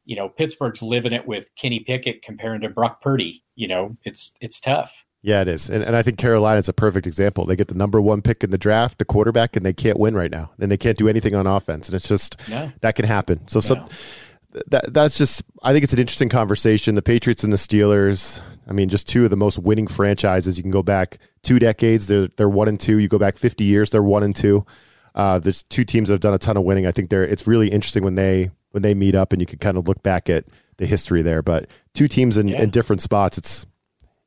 you 0.05 0.17
know 0.17 0.29
Pittsburgh's 0.29 0.83
living 0.83 1.13
it 1.13 1.27
with 1.27 1.49
Kenny 1.55 1.81
Pickett 1.81 2.23
comparing 2.23 2.61
to 2.63 2.69
Brock 2.69 3.01
Purdy. 3.01 3.45
You 3.57 3.69
know, 3.69 3.97
it's 4.05 4.35
it's 4.41 4.61
tough. 4.61 5.05
Yeah, 5.23 5.41
it 5.41 5.49
is. 5.49 5.69
And, 5.69 5.83
and 5.83 5.97
I 5.97 6.03
think 6.03 6.17
Carolina's 6.17 6.69
a 6.69 6.73
perfect 6.73 7.07
example. 7.07 7.45
They 7.45 7.57
get 7.57 7.69
the 7.69 7.75
number 7.75 8.01
one 8.01 8.23
pick 8.23 8.45
in 8.45 8.51
the 8.51 8.59
draft, 8.59 8.99
the 8.99 9.05
quarterback, 9.05 9.57
and 9.57 9.67
they 9.67 9.73
can't 9.73 9.99
win 9.99 10.15
right 10.15 10.31
now. 10.31 10.53
And 10.61 10.71
they 10.71 10.77
can't 10.77 10.97
do 10.97 11.09
anything 11.09 11.35
on 11.35 11.47
offense. 11.47 11.89
And 11.89 11.97
it's 11.97 12.09
just 12.09 12.49
No, 12.49 12.71
that 12.83 12.95
can 12.95 13.05
happen. 13.05 13.49
So 13.49 13.61
some, 13.61 13.85
that 14.69 14.93
that's 14.93 15.19
just 15.19 15.43
I 15.63 15.73
think 15.73 15.85
it's 15.85 15.93
an 15.93 15.99
interesting 15.99 16.29
conversation. 16.29 16.95
The 16.95 17.03
Patriots 17.03 17.45
and 17.45 17.53
the 17.53 17.57
Steelers. 17.57 18.41
I 18.69 18.73
mean, 18.73 18.89
just 18.89 19.09
two 19.09 19.25
of 19.25 19.31
the 19.31 19.37
most 19.37 19.59
winning 19.59 19.87
franchises. 19.87 20.57
You 20.57 20.63
can 20.63 20.71
go 20.71 20.83
back 20.83 21.19
two 21.43 21.59
decades. 21.59 22.07
They're 22.09 22.29
they're 22.37 22.49
one 22.49 22.69
and 22.69 22.79
two. 22.79 22.99
You 22.99 23.09
go 23.09 23.19
back 23.19 23.37
fifty 23.37 23.65
years. 23.65 23.91
They're 23.91 24.03
one 24.03 24.23
and 24.23 24.35
two. 24.35 24.65
Uh, 25.15 25.39
there's 25.39 25.63
two 25.65 25.85
teams 25.85 26.09
that 26.09 26.15
have 26.15 26.21
done 26.21 26.35
a 26.35 26.39
ton 26.39 26.57
of 26.57 26.63
winning. 26.65 26.87
I 26.87 26.93
think 26.93 27.09
they're 27.11 27.25
it's 27.25 27.47
really 27.47 27.69
interesting 27.69 28.05
when 28.05 28.15
they 28.15 28.51
when 28.71 28.83
they 28.83 28.95
meet 28.95 29.15
up 29.15 29.33
and 29.33 29.41
you 29.43 29.47
can 29.47 29.59
kind 29.59 29.77
of 29.77 29.89
look 29.89 30.03
back 30.03 30.29
at 30.31 30.45
the 30.77 30.87
history 30.87 31.23
there. 31.23 31.43
But 31.43 31.69
two 31.95 32.07
teams 32.09 32.37
in, 32.37 32.49
Yeah. 32.49 32.63
in 32.63 32.71
different 32.71 33.03
spots. 33.03 33.39
It's 33.39 33.67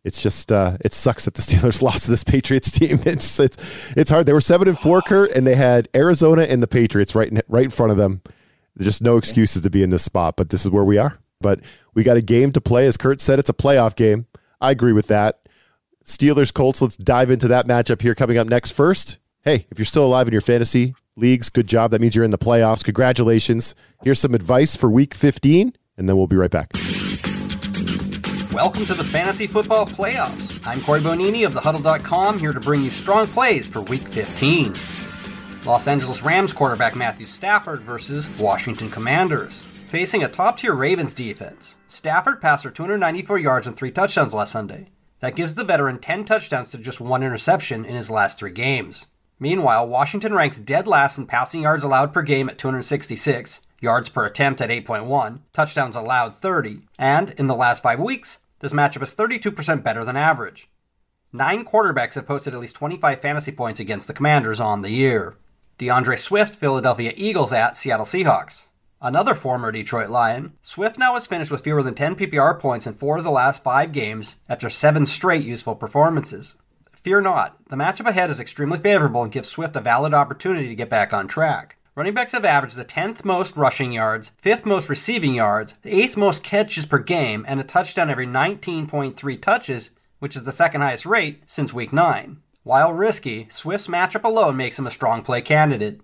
it's 0.03 0.21
just 0.21 0.51
uh, 0.51 0.77
it 0.83 0.93
sucks 0.93 1.25
that 1.25 1.35
the 1.35 1.41
Steelers 1.43 1.81
lost 1.81 2.05
to 2.05 2.11
this 2.11 2.23
Patriots 2.23 2.71
team. 2.71 2.99
It's 3.05 3.39
it's 3.39 3.57
it's 3.95 4.09
hard. 4.11 4.25
They 4.25 4.33
were 4.33 4.41
seven 4.41 4.67
and 4.67 4.77
four, 4.77 5.01
Curt, 5.01 5.31
and 5.31 5.45
they 5.45 5.55
had 5.55 5.87
Arizona 5.95 6.41
and 6.43 6.61
the 6.61 6.67
Patriots 6.67 7.13
right 7.15 7.27
in, 7.29 7.41
right 7.47 7.65
in 7.65 7.69
front 7.71 7.91
of 7.91 7.97
them. 7.97 8.21
There's 8.75 8.87
just 8.87 9.01
no 9.01 9.17
excuses 9.17 9.61
to 9.61 9.69
be 9.69 9.83
in 9.83 9.89
this 9.91 10.03
spot, 10.03 10.35
but 10.37 10.49
this 10.49 10.65
is 10.65 10.71
where 10.71 10.83
we 10.85 10.97
are. 10.97 11.19
But 11.41 11.59
we 11.93 12.03
got 12.03 12.17
a 12.17 12.21
game 12.21 12.51
to 12.53 12.61
play. 12.61 12.87
As 12.87 12.95
Curt 12.97 13.19
said, 13.21 13.37
it's 13.37 13.49
a 13.49 13.53
playoff 13.53 13.95
game. 13.95 14.27
I 14.61 14.71
agree 14.71 14.93
with 14.93 15.07
that. 15.07 15.40
Steelers 16.05 16.53
Colts. 16.53 16.81
Let's 16.81 16.97
dive 16.97 17.31
into 17.31 17.47
that 17.47 17.67
matchup 17.67 18.01
here 18.01 18.15
coming 18.15 18.37
up 18.37 18.47
next. 18.47 18.71
First, 18.71 19.19
hey, 19.43 19.67
if 19.69 19.77
you're 19.77 19.85
still 19.85 20.05
alive 20.05 20.27
in 20.27 20.31
your 20.31 20.41
fantasy 20.41 20.95
leagues, 21.15 21.49
good 21.49 21.67
job. 21.67 21.91
That 21.91 22.01
means 22.01 22.15
you're 22.15 22.25
in 22.25 22.31
the 22.31 22.37
playoffs. 22.37 22.83
Congratulations. 22.83 23.75
Here's 24.03 24.19
some 24.19 24.33
advice 24.33 24.75
for 24.75 24.89
Week 24.89 25.13
15, 25.13 25.73
and 25.97 26.09
then 26.09 26.17
we'll 26.17 26.27
be 26.27 26.35
right 26.35 26.51
back. 26.51 26.71
Welcome 28.51 28.85
to 28.87 28.93
the 28.93 29.03
Fantasy 29.03 29.47
Football 29.47 29.85
Playoffs. 29.85 30.59
I'm 30.65 30.81
Corey 30.81 30.99
Bonini 30.99 31.45
of 31.45 31.53
TheHuddle.com 31.53 32.37
here 32.37 32.51
to 32.51 32.59
bring 32.59 32.83
you 32.83 32.91
strong 32.91 33.25
plays 33.27 33.67
for 33.67 33.81
Week 33.81 34.01
15. 34.01 34.75
Los 35.63 35.87
Angeles 35.87 36.21
Rams 36.21 36.51
quarterback 36.51 36.95
Matthew 36.95 37.27
Stafford 37.27 37.81
versus 37.81 38.27
Washington 38.37 38.89
Commanders. 38.89 39.61
Facing 39.89 40.23
a 40.23 40.27
top 40.27 40.57
tier 40.57 40.73
Ravens 40.73 41.13
defense, 41.13 41.75
Stafford 41.87 42.41
passed 42.41 42.63
for 42.63 42.71
294 42.71 43.37
yards 43.39 43.67
and 43.67 43.75
three 43.75 43.91
touchdowns 43.91 44.33
last 44.33 44.51
Sunday. 44.51 44.87
That 45.21 45.35
gives 45.35 45.53
the 45.53 45.63
veteran 45.63 45.99
10 45.99 46.25
touchdowns 46.25 46.71
to 46.71 46.77
just 46.77 46.99
one 46.99 47.23
interception 47.23 47.85
in 47.85 47.95
his 47.95 48.09
last 48.09 48.37
three 48.37 48.51
games. 48.51 49.07
Meanwhile, 49.39 49.87
Washington 49.87 50.33
ranks 50.33 50.59
dead 50.59 50.87
last 50.87 51.17
in 51.17 51.25
passing 51.27 51.61
yards 51.61 51.83
allowed 51.83 52.11
per 52.11 52.21
game 52.21 52.49
at 52.49 52.57
266, 52.57 53.59
yards 53.79 54.09
per 54.09 54.25
attempt 54.25 54.61
at 54.61 54.69
8.1, 54.69 55.39
touchdowns 55.53 55.95
allowed 55.95 56.35
30, 56.35 56.81
and 56.99 57.31
in 57.31 57.47
the 57.47 57.55
last 57.55 57.81
five 57.81 57.99
weeks, 57.99 58.39
this 58.59 58.73
matchup 58.73 59.01
is 59.01 59.15
32% 59.15 59.83
better 59.83 60.03
than 60.03 60.17
average. 60.17 60.69
Nine 61.33 61.65
quarterbacks 61.65 62.15
have 62.15 62.27
posted 62.27 62.53
at 62.53 62.59
least 62.59 62.75
25 62.75 63.21
fantasy 63.21 63.51
points 63.51 63.79
against 63.79 64.07
the 64.07 64.13
Commanders 64.13 64.59
on 64.59 64.81
the 64.81 64.91
year. 64.91 65.37
D'Andre 65.77 66.15
Swift, 66.15 66.53
Philadelphia 66.53 67.13
Eagles 67.15 67.53
at 67.53 67.77
Seattle 67.77 68.05
Seahawks. 68.05 68.65
Another 69.03 69.33
former 69.33 69.71
Detroit 69.71 70.11
Lion, 70.11 70.53
Swift 70.61 70.99
now 70.99 71.15
has 71.15 71.25
finished 71.25 71.49
with 71.49 71.63
fewer 71.63 71.81
than 71.81 71.95
10 71.95 72.15
PPR 72.15 72.59
points 72.59 72.85
in 72.85 72.93
four 72.93 73.17
of 73.17 73.23
the 73.23 73.31
last 73.31 73.63
five 73.63 73.91
games 73.91 74.35
after 74.47 74.69
seven 74.69 75.07
straight 75.07 75.43
useful 75.43 75.73
performances. 75.73 76.53
Fear 76.93 77.21
not, 77.21 77.57
the 77.69 77.75
matchup 77.75 78.05
ahead 78.05 78.29
is 78.29 78.39
extremely 78.39 78.77
favorable 78.77 79.23
and 79.23 79.31
gives 79.31 79.49
Swift 79.49 79.75
a 79.75 79.81
valid 79.81 80.13
opportunity 80.13 80.67
to 80.67 80.75
get 80.75 80.87
back 80.87 81.13
on 81.13 81.27
track. 81.27 81.77
Running 81.95 82.13
backs 82.13 82.33
have 82.33 82.45
averaged 82.45 82.77
the 82.77 82.85
10th 82.85 83.25
most 83.25 83.57
rushing 83.57 83.91
yards, 83.91 84.33
5th 84.43 84.67
most 84.67 84.87
receiving 84.87 85.33
yards, 85.33 85.73
the 85.81 85.93
8th 85.93 86.15
most 86.15 86.43
catches 86.43 86.85
per 86.85 86.99
game, 86.99 87.43
and 87.47 87.59
a 87.59 87.63
touchdown 87.63 88.11
every 88.11 88.27
19.3 88.27 89.41
touches, 89.41 89.89
which 90.19 90.35
is 90.35 90.43
the 90.43 90.51
second 90.51 90.81
highest 90.81 91.07
rate 91.07 91.41
since 91.47 91.73
week 91.73 91.91
9. 91.91 92.37
While 92.61 92.93
risky, 92.93 93.47
Swift's 93.49 93.87
matchup 93.87 94.23
alone 94.23 94.55
makes 94.55 94.77
him 94.77 94.85
a 94.85 94.91
strong 94.91 95.23
play 95.23 95.41
candidate. 95.41 96.01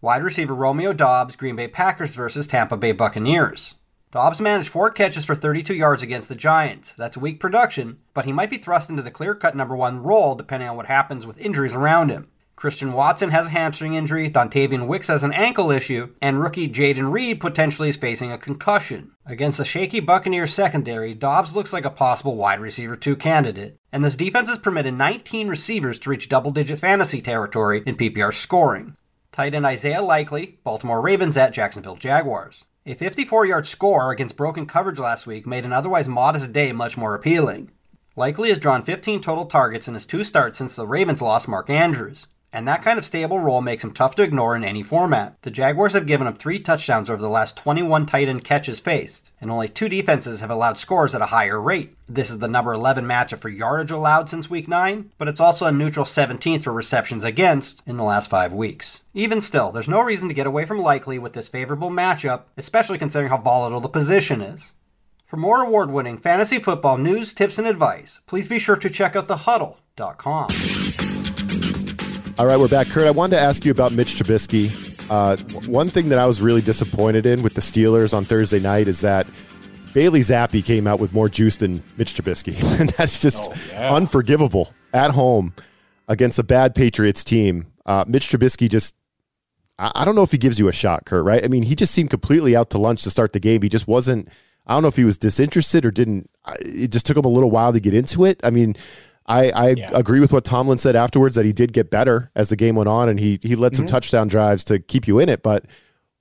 Wide 0.00 0.22
receiver 0.22 0.54
Romeo 0.54 0.92
Doubs, 0.92 1.34
Green 1.34 1.56
Bay 1.56 1.66
Packers 1.66 2.14
versus 2.14 2.46
Tampa 2.46 2.76
Bay 2.76 2.92
Buccaneers. 2.92 3.74
Doubs 4.12 4.40
managed 4.40 4.68
four 4.68 4.90
catches 4.90 5.24
for 5.24 5.34
32 5.34 5.74
yards 5.74 6.04
against 6.04 6.28
the 6.28 6.36
Giants. 6.36 6.94
That's 6.96 7.16
weak 7.16 7.40
production, 7.40 7.98
but 8.14 8.24
he 8.24 8.32
might 8.32 8.48
be 8.48 8.58
thrust 8.58 8.90
into 8.90 9.02
the 9.02 9.10
clear 9.10 9.34
cut 9.34 9.56
number 9.56 9.74
one 9.74 10.00
role 10.04 10.36
depending 10.36 10.68
on 10.68 10.76
what 10.76 10.86
happens 10.86 11.26
with 11.26 11.36
injuries 11.40 11.74
around 11.74 12.10
him. 12.10 12.28
Christian 12.54 12.92
Watson 12.92 13.30
has 13.30 13.46
a 13.48 13.50
hamstring 13.50 13.94
injury, 13.94 14.30
Dontayvion 14.30 14.86
Wicks 14.86 15.08
has 15.08 15.24
an 15.24 15.32
ankle 15.32 15.72
issue, 15.72 16.14
and 16.22 16.40
rookie 16.40 16.68
Jayden 16.68 17.10
Reed 17.10 17.40
potentially 17.40 17.88
is 17.88 17.96
facing 17.96 18.30
a 18.30 18.38
concussion. 18.38 19.10
Against 19.26 19.58
the 19.58 19.64
shaky 19.64 19.98
Buccaneers 19.98 20.54
secondary, 20.54 21.12
Doubs 21.12 21.56
looks 21.56 21.72
like 21.72 21.84
a 21.84 21.90
possible 21.90 22.36
wide 22.36 22.60
receiver 22.60 22.94
2 22.94 23.16
candidate. 23.16 23.76
And 23.92 24.04
this 24.04 24.14
defense 24.14 24.48
has 24.48 24.58
permitted 24.58 24.94
19 24.94 25.48
receivers 25.48 25.98
to 26.00 26.10
reach 26.10 26.28
double 26.28 26.52
digit 26.52 26.78
fantasy 26.78 27.20
territory 27.20 27.82
in 27.84 27.96
PPR 27.96 28.32
scoring. 28.32 28.94
Tight 29.38 29.54
end 29.54 29.66
Isaiah 29.66 30.02
Likely, 30.02 30.58
Baltimore 30.64 31.00
Ravens 31.00 31.36
at 31.36 31.52
Jacksonville 31.52 31.94
Jaguars. 31.94 32.64
A 32.86 32.94
54 32.94 33.46
yard 33.46 33.68
score 33.68 34.10
against 34.10 34.36
broken 34.36 34.66
coverage 34.66 34.98
last 34.98 35.28
week 35.28 35.46
made 35.46 35.64
an 35.64 35.72
otherwise 35.72 36.08
modest 36.08 36.52
day 36.52 36.72
much 36.72 36.96
more 36.96 37.14
appealing. 37.14 37.70
Likely 38.16 38.48
has 38.48 38.58
drawn 38.58 38.82
15 38.82 39.20
total 39.20 39.46
targets 39.46 39.86
in 39.86 39.94
his 39.94 40.06
two 40.06 40.24
starts 40.24 40.58
since 40.58 40.74
the 40.74 40.88
Ravens 40.88 41.22
lost 41.22 41.46
Mark 41.46 41.70
Andrews. 41.70 42.26
And 42.52 42.66
that 42.66 42.82
kind 42.82 42.98
of 42.98 43.04
stable 43.04 43.38
role 43.38 43.60
makes 43.60 43.84
him 43.84 43.92
tough 43.92 44.14
to 44.16 44.22
ignore 44.22 44.56
in 44.56 44.64
any 44.64 44.82
format. 44.82 45.36
The 45.42 45.50
Jaguars 45.50 45.92
have 45.92 46.06
given 46.06 46.26
up 46.26 46.38
three 46.38 46.58
touchdowns 46.58 47.10
over 47.10 47.20
the 47.20 47.28
last 47.28 47.56
21 47.58 48.06
tight 48.06 48.28
end 48.28 48.42
catches 48.42 48.80
faced, 48.80 49.30
and 49.40 49.50
only 49.50 49.68
two 49.68 49.88
defenses 49.88 50.40
have 50.40 50.50
allowed 50.50 50.78
scores 50.78 51.14
at 51.14 51.20
a 51.20 51.26
higher 51.26 51.60
rate. 51.60 51.94
This 52.08 52.30
is 52.30 52.38
the 52.38 52.48
number 52.48 52.72
11 52.72 53.04
matchup 53.04 53.40
for 53.40 53.50
yardage 53.50 53.90
allowed 53.90 54.30
since 54.30 54.48
week 54.48 54.66
9, 54.66 55.12
but 55.18 55.28
it's 55.28 55.40
also 55.40 55.66
a 55.66 55.72
neutral 55.72 56.06
17th 56.06 56.62
for 56.62 56.72
receptions 56.72 57.22
against 57.22 57.82
in 57.86 57.98
the 57.98 58.04
last 58.04 58.30
five 58.30 58.54
weeks. 58.54 59.02
Even 59.12 59.42
still, 59.42 59.70
there's 59.70 59.88
no 59.88 60.00
reason 60.00 60.28
to 60.28 60.34
get 60.34 60.46
away 60.46 60.64
from 60.64 60.78
Likely 60.78 61.18
with 61.18 61.34
this 61.34 61.50
favorable 61.50 61.90
matchup, 61.90 62.44
especially 62.56 62.96
considering 62.96 63.30
how 63.30 63.36
volatile 63.36 63.80
the 63.80 63.88
position 63.88 64.40
is. 64.40 64.72
For 65.26 65.36
more 65.36 65.62
award 65.62 65.90
winning 65.90 66.16
fantasy 66.16 66.58
football 66.58 66.96
news, 66.96 67.34
tips, 67.34 67.58
and 67.58 67.68
advice, 67.68 68.22
please 68.26 68.48
be 68.48 68.58
sure 68.58 68.76
to 68.76 68.88
check 68.88 69.14
out 69.14 69.28
thehuddle.com. 69.28 71.07
All 72.38 72.46
right, 72.46 72.56
we're 72.58 72.68
back. 72.68 72.86
Curt, 72.88 73.06
I 73.06 73.10
wanted 73.10 73.36
to 73.36 73.42
ask 73.42 73.64
you 73.64 73.72
about 73.72 73.92
Mitch 73.92 74.14
Trubisky. 74.14 74.70
Uh, 75.10 75.36
one 75.68 75.88
thing 75.88 76.08
that 76.10 76.18
I 76.20 76.26
was 76.26 76.40
really 76.40 76.62
disappointed 76.62 77.26
in 77.26 77.42
with 77.42 77.54
the 77.54 77.60
Steelers 77.60 78.14
on 78.16 78.24
Thursday 78.24 78.60
night 78.60 78.86
is 78.86 79.00
that 79.00 79.26
Bailey 79.92 80.20
Zappe 80.20 80.64
came 80.64 80.86
out 80.86 81.00
with 81.00 81.12
more 81.12 81.28
juice 81.28 81.56
than 81.56 81.82
Mitch 81.96 82.14
Trubisky, 82.14 82.54
and 82.80 82.90
that's 82.90 83.18
just 83.20 83.50
Oh, 83.50 83.54
yeah. 83.72 83.92
unforgivable 83.92 84.72
at 84.92 85.10
home 85.10 85.52
against 86.06 86.38
a 86.38 86.44
bad 86.44 86.74
Patriots 86.76 87.24
team. 87.24 87.66
Uh, 87.84 88.04
Mitch 88.06 88.28
Trubisky 88.28 88.68
just. 88.68 88.94
I 89.78 89.90
I 89.96 90.04
don't 90.04 90.14
know 90.14 90.22
if 90.22 90.30
he 90.30 90.38
gives 90.38 90.58
you 90.60 90.68
a 90.68 90.72
shot, 90.72 91.06
Curt, 91.06 91.24
right? 91.24 91.44
I 91.44 91.48
mean, 91.48 91.64
he 91.64 91.74
just 91.74 91.92
seemed 91.92 92.10
completely 92.10 92.54
out 92.54 92.70
to 92.70 92.78
lunch 92.78 93.02
to 93.02 93.10
start 93.10 93.32
the 93.32 93.40
game. 93.40 93.62
He 93.62 93.68
just 93.68 93.88
wasn't, 93.88 94.28
I 94.66 94.74
don't 94.74 94.82
know 94.82 94.88
if 94.88 94.96
he 94.96 95.04
was 95.04 95.18
disinterested 95.18 95.84
or 95.84 95.90
didn't, 95.90 96.30
it 96.60 96.92
just 96.92 97.04
took 97.06 97.16
him 97.16 97.24
a 97.24 97.28
little 97.28 97.50
while 97.50 97.72
to 97.72 97.80
get 97.80 97.94
into 97.94 98.24
it. 98.24 98.40
I 98.44 98.50
mean, 98.50 98.76
I, 99.28 99.50
I 99.50 99.68
Yeah. 99.76 99.90
agree 99.94 100.20
with 100.20 100.32
what 100.32 100.44
Tomlin 100.44 100.78
said 100.78 100.96
afterwards 100.96 101.36
that 101.36 101.44
he 101.44 101.52
did 101.52 101.72
get 101.72 101.90
better 101.90 102.30
as 102.34 102.48
the 102.48 102.56
game 102.56 102.74
went 102.74 102.88
on 102.88 103.08
and 103.08 103.20
he, 103.20 103.38
he 103.42 103.54
led 103.54 103.76
some 103.76 103.86
touchdown 103.86 104.26
drives 104.28 104.64
to 104.64 104.78
keep 104.78 105.06
you 105.06 105.18
in 105.18 105.28
it. 105.28 105.42
But 105.42 105.66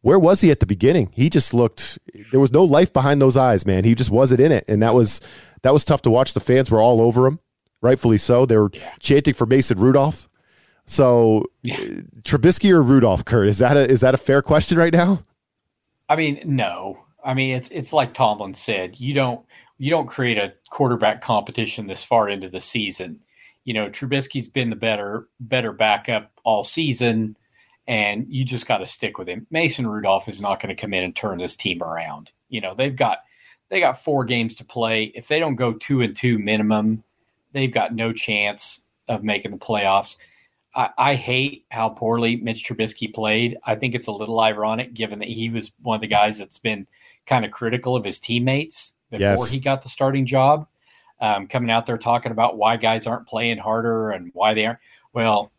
where 0.02 0.20
was 0.20 0.42
he 0.42 0.52
at 0.52 0.60
the 0.60 0.66
beginning? 0.66 1.12
He 1.14 1.30
just 1.30 1.54
looked, 1.54 1.98
there 2.32 2.40
was 2.40 2.52
no 2.52 2.64
life 2.64 2.92
behind 2.94 3.22
those 3.22 3.38
eyes, 3.38 3.66
man. 3.66 3.84
He 3.84 3.96
just 3.96 4.12
wasn't 4.12 4.42
in 4.42 4.52
it. 4.52 4.66
And 4.68 4.82
that 4.84 4.94
was, 4.94 5.22
that 5.64 5.74
was 5.74 5.84
tough 5.86 6.02
to 6.04 6.10
watch. 6.10 6.34
The 6.34 6.40
fans 6.40 6.70
were 6.70 6.82
all 6.82 7.02
over 7.02 7.26
him, 7.26 7.40
rightfully 7.82 8.18
so. 8.18 8.46
They 8.46 8.58
were 8.58 8.72
chanting 9.00 9.34
for 9.34 9.46
Mason 9.46 9.80
Rudolph. 9.80 10.28
So 10.86 11.46
uh, 11.70 11.76
Trubisky 12.24 12.72
or 12.72 12.82
Rudolph, 12.82 13.26
Curt, 13.26 13.48
is 13.48 13.58
that 13.58 13.76
a, 13.76 13.90
is 13.90 14.02
that 14.02 14.14
a 14.14 14.18
fair 14.18 14.42
question 14.42 14.78
right 14.78 14.94
now? 14.94 15.22
I 16.08 16.16
mean, 16.16 16.42
no. 16.46 17.00
I 17.24 17.34
mean, 17.34 17.56
it's 17.58 17.70
it's 17.72 17.92
like 17.92 18.14
Tomlin 18.14 18.54
said. 18.54 18.98
You 19.00 19.14
don't 19.14 19.46
you 19.78 19.92
don't 19.92 20.08
create 20.08 20.38
a 20.38 20.54
quarterback 20.70 21.22
competition 21.22 21.88
this 21.88 22.04
far 22.04 22.30
into 22.30 22.50
the 22.50 22.62
season. 22.62 23.20
You 23.64 23.74
know, 23.74 23.90
Trubisky's 23.90 24.48
been 24.48 24.70
the 24.70 24.76
better 24.76 25.28
better 25.40 25.72
backup 25.72 26.32
all 26.44 26.64
season, 26.64 27.38
and 27.88 28.26
you 28.30 28.44
just 28.44 28.68
got 28.68 28.80
to 28.80 28.86
stick 28.86 29.18
with 29.18 29.28
him. 29.28 29.46
Mason 29.52 29.88
Rudolph 29.88 30.30
is 30.30 30.42
not 30.42 30.62
going 30.62 30.76
to 30.76 30.82
come 30.82 30.94
in 30.94 31.04
and 31.04 31.16
turn 31.16 31.38
this 31.38 31.56
team 31.56 31.84
around. 31.84 32.32
You 32.50 32.62
know, 32.62 32.74
they've 32.76 32.96
got 32.96 33.20
they 33.70 33.80
got 33.80 34.02
four 34.02 34.24
games 34.26 34.56
to 34.58 34.66
play. 34.66 35.12
If 35.16 35.28
they 35.28 35.40
don't 35.40 35.56
go 35.56 35.74
two 35.74 36.02
and 36.02 36.16
two 36.16 36.40
minimum, 36.40 37.04
they've 37.52 37.74
got 37.74 37.94
no 37.94 38.14
chance 38.14 38.84
of 39.08 39.24
making 39.24 39.52
the 39.52 39.58
playoffs. 39.58 40.18
I, 40.74 40.90
I 40.98 41.16
hate 41.16 41.66
how 41.70 41.90
poorly 41.90 42.38
Mitch 42.38 42.66
Trubisky 42.66 43.14
played. 43.14 43.58
I 43.66 43.76
think 43.76 43.96
it's 43.96 44.08
a 44.08 44.12
little 44.12 44.40
ironic 44.40 44.94
given 44.94 45.20
that 45.20 45.28
he 45.28 45.50
was 45.50 45.72
one 45.82 45.96
of 45.96 46.02
the 46.02 46.08
guys 46.08 46.38
that's 46.38 46.58
been 46.58 46.88
kind 47.26 47.44
of 47.44 47.52
critical 47.52 47.96
of 47.96 48.06
his 48.06 48.20
teammates 48.20 48.94
before 49.10 49.22
Yes. 49.28 49.52
he 49.52 49.60
got 49.60 49.82
the 49.82 49.90
starting 49.90 50.26
job. 50.26 50.68
Um, 51.20 51.48
coming 51.48 51.72
out 51.72 51.88
there 51.88 51.98
talking 51.98 52.32
about 52.32 52.58
why 52.58 52.78
guys 52.78 53.08
aren't 53.08 53.28
playing 53.28 53.58
harder 53.58 54.12
and 54.12 54.30
why 54.34 54.54
they 54.54 54.68
aren't. 54.68 54.80
Well, 55.14 55.52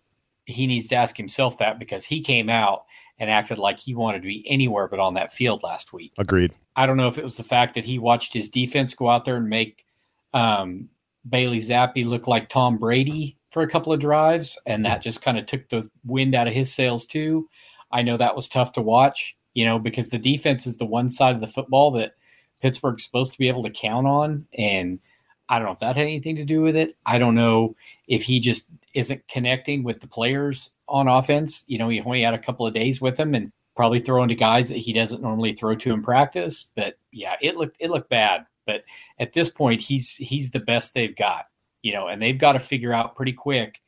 he 0.44 0.66
needs 0.68 0.86
to 0.88 0.96
ask 0.96 1.16
himself 1.16 1.58
that 1.58 1.80
because 1.80 2.04
he 2.04 2.20
came 2.20 2.48
out 2.48 2.84
and 3.18 3.28
acted 3.28 3.58
like 3.58 3.80
he 3.80 3.94
wanted 3.94 4.22
to 4.22 4.28
be 4.28 4.48
anywhere 4.48 4.86
but 4.86 5.00
on 5.00 5.14
that 5.14 5.32
field 5.32 5.64
last 5.64 5.92
week. 5.92 6.12
Agreed. 6.16 6.54
I 6.76 6.86
don't 6.86 6.96
know 6.96 7.08
if 7.08 7.18
it 7.18 7.24
was 7.24 7.36
the 7.36 7.42
fact 7.42 7.74
that 7.74 7.84
he 7.84 7.98
watched 7.98 8.32
his 8.32 8.48
defense 8.48 8.94
go 8.94 9.10
out 9.10 9.24
there 9.24 9.36
and 9.36 9.48
make 9.48 9.84
um, 10.32 10.88
Bailey 11.28 11.58
Zappe 11.58 12.06
look 12.06 12.28
like 12.28 12.48
Tom 12.48 12.78
Brady 12.78 13.36
for 13.50 13.62
a 13.62 13.68
couple 13.68 13.92
of 13.92 13.98
drives, 13.98 14.56
and 14.66 14.84
that 14.86 15.02
just 15.02 15.22
kind 15.22 15.38
of 15.38 15.46
took 15.46 15.68
the 15.70 15.88
wind 16.04 16.34
out 16.36 16.46
of 16.46 16.54
his 16.54 16.72
sails 16.72 17.04
too. 17.06 17.48
I 17.90 18.02
know 18.02 18.16
that 18.16 18.36
was 18.36 18.48
tough 18.48 18.72
to 18.74 18.80
watch, 18.82 19.36
you 19.54 19.64
know, 19.64 19.78
because 19.78 20.10
the 20.10 20.18
defense 20.18 20.66
is 20.66 20.76
the 20.76 20.84
one 20.84 21.10
side 21.10 21.34
of 21.34 21.40
the 21.40 21.46
football 21.48 21.90
that 21.92 22.12
Pittsburgh's 22.60 23.04
supposed 23.04 23.32
to 23.32 23.38
be 23.38 23.48
able 23.48 23.62
to 23.62 23.70
count 23.70 24.06
on, 24.06 24.46
and 24.56 25.00
I 25.48 25.58
don't 25.58 25.66
know 25.66 25.72
if 25.72 25.78
that 25.80 25.96
had 25.96 26.02
anything 26.02 26.36
to 26.36 26.44
do 26.44 26.62
with 26.62 26.76
it. 26.76 26.96
I 27.06 27.18
don't 27.18 27.34
know 27.34 27.74
if 28.06 28.22
he 28.22 28.40
just 28.40 28.68
isn't 28.94 29.26
connecting 29.28 29.82
with 29.82 30.00
the 30.00 30.06
players 30.06 30.70
on 30.88 31.08
offense. 31.08 31.64
You 31.66 31.78
know, 31.78 31.88
he 31.88 32.00
only 32.00 32.22
had 32.22 32.34
a 32.34 32.38
couple 32.38 32.66
of 32.66 32.74
days 32.74 33.00
with 33.00 33.16
them, 33.16 33.34
and 33.34 33.52
probably 33.76 34.00
throwing 34.00 34.28
to 34.28 34.34
guys 34.34 34.68
that 34.68 34.78
he 34.78 34.92
doesn't 34.92 35.22
normally 35.22 35.52
throw 35.52 35.76
to 35.76 35.92
in 35.92 36.02
practice. 36.02 36.70
But 36.74 36.98
yeah, 37.12 37.36
it 37.40 37.56
looked 37.56 37.76
it 37.80 37.90
looked 37.90 38.10
bad. 38.10 38.44
But 38.66 38.82
at 39.18 39.32
this 39.32 39.48
point, 39.48 39.80
he's 39.80 40.16
he's 40.16 40.50
the 40.50 40.60
best 40.60 40.92
they've 40.92 41.16
got, 41.16 41.46
you 41.82 41.92
know, 41.92 42.08
and 42.08 42.20
they've 42.20 42.38
got 42.38 42.52
to 42.52 42.60
figure 42.60 42.92
out 42.92 43.14
pretty 43.14 43.32
quick 43.32 43.80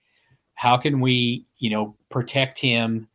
how 0.55 0.77
can 0.77 1.01
we, 1.01 1.47
you 1.59 1.71
know, 1.71 1.97
protect 2.09 2.59
him, 2.59 3.09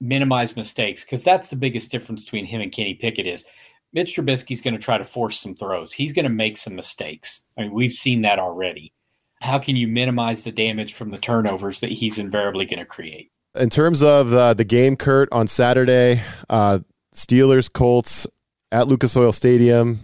minimize 0.00 0.56
mistakes, 0.56 1.04
because 1.04 1.22
that's 1.22 1.50
the 1.50 1.56
biggest 1.56 1.90
difference 1.92 2.24
between 2.24 2.46
him 2.46 2.60
and 2.60 2.72
Kenny 2.72 2.94
Pickett 2.94 3.26
is 3.26 3.44
Mitch 3.92 4.16
Trubisky's 4.16 4.60
going 4.60 4.74
to 4.74 4.80
try 4.80 4.98
to 4.98 5.04
force 5.04 5.40
some 5.40 5.54
throws. 5.54 5.92
He's 5.92 6.12
going 6.12 6.24
to 6.24 6.30
make 6.30 6.58
some 6.58 6.74
mistakes. 6.74 7.44
I 7.56 7.62
mean, 7.62 7.72
we've 7.72 7.92
seen 7.92 8.22
that 8.22 8.38
already. 8.38 8.92
How 9.40 9.58
can 9.58 9.76
you 9.76 9.86
minimize 9.86 10.44
the 10.44 10.52
damage 10.52 10.94
from 10.94 11.10
the 11.10 11.18
turnovers 11.18 11.80
that 11.80 11.90
he's 11.92 12.18
invariably 12.18 12.66
going 12.66 12.78
to 12.78 12.86
create? 12.86 13.30
In 13.54 13.70
terms 13.70 14.02
of 14.02 14.34
uh, 14.34 14.54
the 14.54 14.64
game, 14.64 14.96
Curt, 14.96 15.28
on 15.32 15.48
Saturday, 15.48 16.22
uh, 16.50 16.80
Steelers, 17.14 17.72
Colts 17.72 18.26
at 18.70 18.88
Lucas 18.88 19.16
Oil 19.16 19.32
Stadium, 19.32 20.00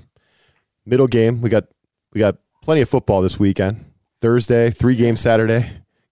middle 0.87 1.07
game. 1.07 1.40
We 1.42 1.50
got 1.50 1.64
we 2.12 2.18
got 2.18 2.37
plenty 2.62 2.80
of 2.80 2.88
football 2.88 3.22
this 3.22 3.38
weekend. 3.38 3.85
Thursday, 4.20 4.70
three 4.70 4.96
games 4.96 5.20
Saturday, 5.20 5.68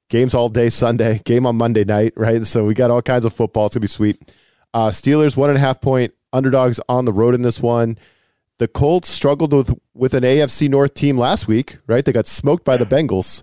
games 0.08 0.34
all 0.34 0.48
day 0.48 0.68
Sunday, 0.68 1.20
game 1.24 1.46
on 1.46 1.56
Monday 1.56 1.84
night, 1.84 2.12
right? 2.16 2.44
So 2.44 2.64
we 2.64 2.74
got 2.74 2.90
all 2.90 3.02
kinds 3.02 3.24
of 3.24 3.32
football. 3.32 3.66
It's 3.66 3.74
gonna 3.74 3.82
be 3.82 3.88
sweet. 3.88 4.18
Uh, 4.74 4.88
Steelers 4.88 5.36
one 5.36 5.50
and 5.50 5.56
a 5.56 5.60
half 5.60 5.80
point 5.80 6.12
underdogs 6.32 6.80
on 6.88 7.04
the 7.04 7.12
road 7.12 7.34
in 7.34 7.42
this 7.42 7.60
one. 7.60 7.98
The 8.58 8.68
Colts 8.68 9.08
struggled 9.08 9.52
with 9.52 9.74
with 9.94 10.14
an 10.14 10.22
AFC 10.22 10.68
North 10.68 10.94
team 10.94 11.16
last 11.16 11.48
week, 11.48 11.78
right? 11.86 12.04
They 12.04 12.12
got 12.12 12.26
smoked 12.26 12.64
by 12.64 12.76
the 12.76 12.84
Bengals. 12.84 13.42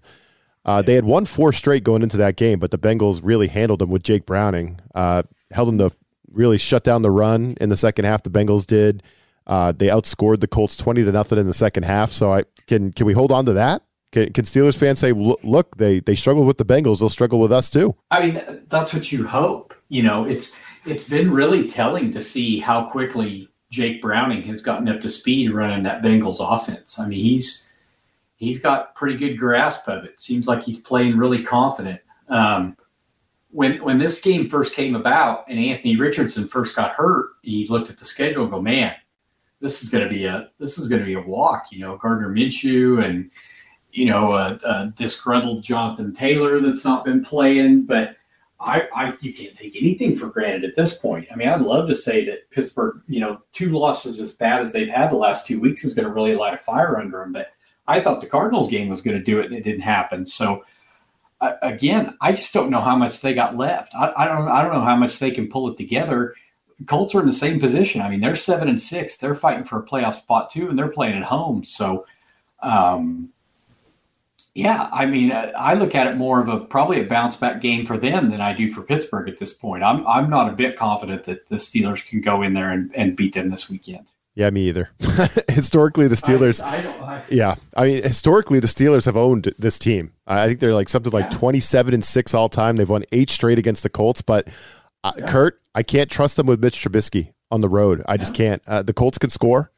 Uh, 0.64 0.82
they 0.82 0.94
had 0.96 1.06
won 1.06 1.26
four 1.26 1.54
straight 1.54 1.84
going 1.84 2.04
into 2.04 2.18
that 2.18 2.36
game, 2.36 2.60
but 2.60 2.72
the 2.72 2.78
Bengals 2.78 3.22
really 3.24 3.48
handled 3.48 3.80
them 3.80 3.90
with 3.90 4.04
Jake 4.04 4.26
Browning. 4.26 4.80
Uh, 4.94 5.24
held 5.52 5.70
them 5.70 5.78
to 5.78 5.96
really 6.30 6.58
shut 6.58 6.84
down 6.84 7.02
the 7.02 7.10
run 7.10 7.56
in 7.62 7.70
the 7.70 7.78
second 7.78 8.06
half. 8.06 8.22
The 8.22 8.30
Bengals 8.30 8.68
did. 8.68 9.02
Uh, 9.48 9.72
they 9.72 9.88
outscored 9.88 10.42
the 10.42 10.48
Colts 10.48 10.76
twenty 10.76 11.04
to 11.04 11.12
nothing 11.12 11.40
in 11.40 11.48
the 11.48 11.54
second 11.54 11.84
half. 11.84 12.12
So 12.12 12.34
I 12.34 12.44
can 12.68 12.92
can 12.92 13.06
we 13.06 13.14
hold 13.14 13.32
on 13.32 13.46
to 13.46 13.54
that? 13.54 13.82
Can, 14.12 14.32
can 14.34 14.46
Steelers 14.46 14.78
fans 14.78 15.00
say, 15.00 15.14
"Look, 15.14 15.40
look, 15.44 15.78
they 15.78 16.00
they 16.00 16.16
struggled 16.16 16.48
with 16.48 16.58
the 16.58 16.66
Bengals. 16.66 17.00
They'll 17.00 17.10
struggle 17.10 17.40
with 17.40 17.52
us 17.52 17.70
too." 17.70 17.96
I 18.12 18.26
mean, 18.26 18.66
that's 18.70 18.94
what 18.94 19.12
you 19.12 19.26
hope. 19.26 19.74
You 19.90 20.04
know, 20.04 20.26
it's 20.26 20.60
it's 20.88 21.08
been 21.08 21.32
really 21.32 21.68
telling 21.68 22.12
to 22.12 22.22
see 22.22 22.60
how 22.60 22.90
quickly 22.90 23.50
Jake 23.70 24.02
Browning 24.02 24.44
has 24.44 24.62
gotten 24.62 24.88
up 24.88 25.02
to 25.02 25.10
speed 25.10 25.52
running 25.52 25.84
that 25.84 26.02
Bengals 26.02 26.38
offense. 26.40 27.00
I 27.00 27.08
mean, 27.08 27.24
he's 27.24 27.68
he's 28.38 28.62
got 28.62 28.96
pretty 28.96 29.18
good 29.18 29.38
grasp 29.38 29.88
of 29.88 30.06
it. 30.06 30.20
Seems 30.22 30.48
like 30.48 30.64
he's 30.64 30.80
playing 30.80 31.18
really 31.18 31.44
confident. 31.44 32.02
Um, 32.30 32.78
when 33.52 33.84
when 33.84 33.98
this 33.98 34.22
game 34.22 34.48
first 34.48 34.74
came 34.74 34.96
about 34.96 35.48
and 35.48 35.60
Anthony 35.60 35.98
Richardson 35.98 36.48
first 36.48 36.76
got 36.76 36.92
hurt, 36.92 37.32
he 37.42 37.68
looked 37.68 37.90
at 37.90 37.98
the 37.98 38.06
schedule 38.06 38.44
and 38.44 38.52
go, 38.52 38.62
"Man, 38.62 38.94
this 39.60 39.84
is 39.84 39.90
going 39.90 40.04
to 40.04 40.10
be 40.10 40.26
a 40.26 40.50
this 40.60 40.78
is 40.78 40.88
going 40.88 41.02
to 41.02 41.06
be 41.06 41.16
a 41.16 41.22
walk." 41.22 41.72
You 41.72 41.80
know, 41.80 41.98
Gardner 41.98 42.30
Minshew 42.30 43.04
and 43.04 43.30
you 43.92 44.06
know 44.06 44.34
a, 44.34 44.60
a 44.64 44.94
disgruntled 44.96 45.64
Jonathan 45.64 46.14
Taylor 46.14 46.62
that's 46.62 46.86
not 46.86 47.06
been 47.06 47.24
playing, 47.24 47.84
but. 47.84 48.17
I, 48.60 48.88
I 48.96 49.14
you 49.22 49.34
can't 49.34 49.56
take 49.56 49.76
anything 49.76 50.16
for 50.16 50.28
granted 50.28 50.64
at 50.64 50.76
this 50.76 50.98
point. 50.98 51.28
I 51.32 51.36
mean, 51.36 51.48
I'd 51.48 51.62
love 51.62 51.88
to 51.88 51.96
say 51.96 52.26
that 52.26 52.50
Pittsburgh, 52.50 53.02
you 53.08 53.20
know, 53.20 53.42
two 53.52 53.78
losses 53.78 54.20
as 54.20 54.34
bad 54.34 54.62
as 54.62 54.74
they've 54.74 54.90
had 54.90 55.12
the 55.12 55.16
last 55.16 55.46
two 55.46 55.60
weeks 55.60 55.84
is 55.84 55.94
going 55.94 56.08
to 56.08 56.14
really 56.14 56.36
light 56.36 56.56
a 56.56 56.58
fire 56.58 56.98
under 56.98 57.20
them. 57.20 57.34
But 57.34 57.50
I 57.88 58.02
thought 58.02 58.20
the 58.20 58.28
Cardinals 58.28 58.70
game 58.70 58.90
was 58.90 59.02
going 59.02 59.18
to 59.18 59.24
do 59.24 59.40
it, 59.40 59.46
and 59.46 59.56
it 59.56 59.64
didn't 59.64 59.82
happen. 59.82 60.26
So 60.26 60.64
uh, 61.40 61.54
again, 61.62 62.18
I 62.20 62.32
just 62.32 62.54
don't 62.54 62.72
know 62.72 62.82
how 62.82 62.96
much 62.96 63.22
they 63.22 63.36
got 63.36 63.56
left. 63.56 63.94
I, 63.94 64.12
I 64.18 64.28
don't 64.28 64.48
I 64.48 64.64
don't 64.64 64.74
know 64.74 64.82
how 64.82 64.96
much 64.96 65.20
they 65.20 65.32
can 65.32 65.50
pull 65.50 65.70
it 65.70 65.78
together. 65.78 66.34
Colts 66.88 67.14
are 67.14 67.20
in 67.20 67.28
the 67.28 67.32
same 67.32 67.60
position. 67.60 68.02
I 68.02 68.10
mean, 68.10 68.20
they're 68.20 68.36
seven 68.36 68.68
and 68.68 68.82
six. 68.82 69.18
They're 69.18 69.36
fighting 69.36 69.64
for 69.66 69.80
a 69.80 69.86
playoff 69.86 70.16
spot 70.16 70.50
too, 70.50 70.70
and 70.70 70.78
they're 70.78 70.88
playing 70.88 71.18
at 71.18 71.24
home. 71.24 71.64
So. 71.64 72.06
Um, 72.64 73.30
yeah, 74.58 74.90
I 74.92 75.06
mean, 75.06 75.32
uh, 75.32 75.52
I 75.56 75.76
look 75.76 75.94
at 75.94 76.08
it 76.08 76.18
more 76.18 76.42
of 76.42 76.50
a 76.50 76.60
probably 76.60 77.00
a 77.00 77.06
bounce 77.06 77.36
back 77.36 77.62
game 77.62 77.86
for 77.86 77.96
them 77.96 78.32
than 78.32 78.42
I 78.42 78.54
do 78.54 78.68
for 78.68 78.82
Pittsburgh 78.82 79.30
at 79.30 79.38
this 79.38 79.54
point. 79.54 79.84
I'm 79.84 80.06
I'm 80.08 80.32
not 80.32 80.50
a 80.50 80.54
bit 80.54 80.76
confident 80.76 81.26
that 81.26 81.46
the 81.46 81.58
Steelers 81.58 82.04
can 82.04 82.22
go 82.22 82.42
in 82.42 82.56
there 82.56 82.72
and, 82.72 82.92
and 82.96 83.16
beat 83.16 83.36
them 83.36 83.52
this 83.52 83.70
weekend. 83.70 84.12
Yeah, 84.34 84.50
me 84.50 84.68
either. 84.68 84.90
Historically, 85.48 86.08
the 86.08 86.16
Steelers. 86.16 86.64
I, 86.64 86.78
I 86.78 86.82
don't. 86.82 87.02
I, 87.04 87.24
Yeah, 87.30 87.54
I 87.76 87.86
mean, 87.86 88.02
historically, 88.02 88.60
the 88.60 88.66
Steelers 88.66 89.06
have 89.06 89.16
owned 89.16 89.54
this 89.60 89.78
team. 89.78 90.14
I 90.26 90.48
think 90.48 90.60
they're 90.60 90.74
like 90.74 90.90
something 90.90 91.14
like 91.14 91.30
twenty-seven 91.30 91.94
and 91.94 92.04
six 92.04 92.34
all 92.34 92.50
time. 92.50 92.78
They've 92.78 92.90
won 92.90 93.04
eight 93.12 93.30
straight 93.30 93.60
against 93.60 93.84
the 93.84 93.90
Colts. 93.90 94.24
But 94.24 94.48
uh, 95.04 95.12
Curt, 95.28 95.62
I 95.76 95.84
can't 95.84 96.10
trust 96.10 96.36
them 96.36 96.48
with 96.48 96.64
Mitch 96.64 96.84
Trubisky 96.84 97.34
on 97.52 97.62
the 97.62 97.70
road. 97.70 98.02
I 98.08 98.18
just 98.18 98.34
can't. 98.34 98.64
Uh, 98.66 98.82
the 98.82 98.94
Colts 98.94 99.20
can 99.20 99.30
score. 99.30 99.72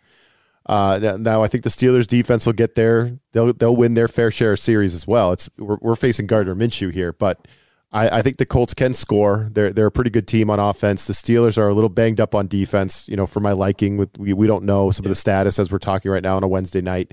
Uh, 0.69 1.17
now- 1.19 1.41
I 1.41 1.47
think 1.47 1.63
the 1.63 1.69
Steelers 1.69 2.07
defense 2.07 2.45
will 2.45 2.53
get 2.53 2.75
there. 2.75 3.17
They'll 3.33 3.51
they'll 3.53 3.75
win 3.75 3.95
their 3.95 4.07
fair 4.07 4.31
share 4.31 4.53
of 4.53 4.59
series 4.59 4.93
as 4.93 5.07
well. 5.07 5.31
It's 5.31 5.49
we're, 5.57 5.77
we're 5.81 5.95
facing 5.95 6.27
Gardner 6.27 6.55
Minshew 6.55 6.93
here, 6.93 7.11
but 7.11 7.47
I, 7.91 8.19
I 8.19 8.21
think 8.21 8.37
the 8.37 8.45
Colts 8.45 8.75
can 8.75 8.93
score. 8.93 9.49
They're 9.51 9.73
they're 9.73 9.87
a 9.87 9.91
pretty 9.91 10.11
good 10.11 10.27
team 10.27 10.49
on 10.49 10.59
offense. 10.59 11.07
The 11.07 11.13
Steelers 11.13 11.57
are 11.57 11.67
a 11.67 11.73
little 11.73 11.89
banged 11.89 12.19
up 12.19 12.35
on 12.35 12.47
defense. 12.47 13.09
You 13.09 13.17
know, 13.17 13.25
for 13.25 13.39
my 13.39 13.51
liking, 13.51 13.97
with 13.97 14.15
we, 14.17 14.31
we 14.33 14.45
don't 14.47 14.63
know 14.63 14.91
some 14.91 15.05
of 15.05 15.09
the 15.09 15.15
status 15.15 15.57
as 15.57 15.71
we're 15.71 15.79
talking 15.79 16.11
right 16.11 16.21
now 16.23 16.35
on 16.35 16.43
a 16.43 16.47
Wednesday 16.47 16.81
night. 16.81 17.11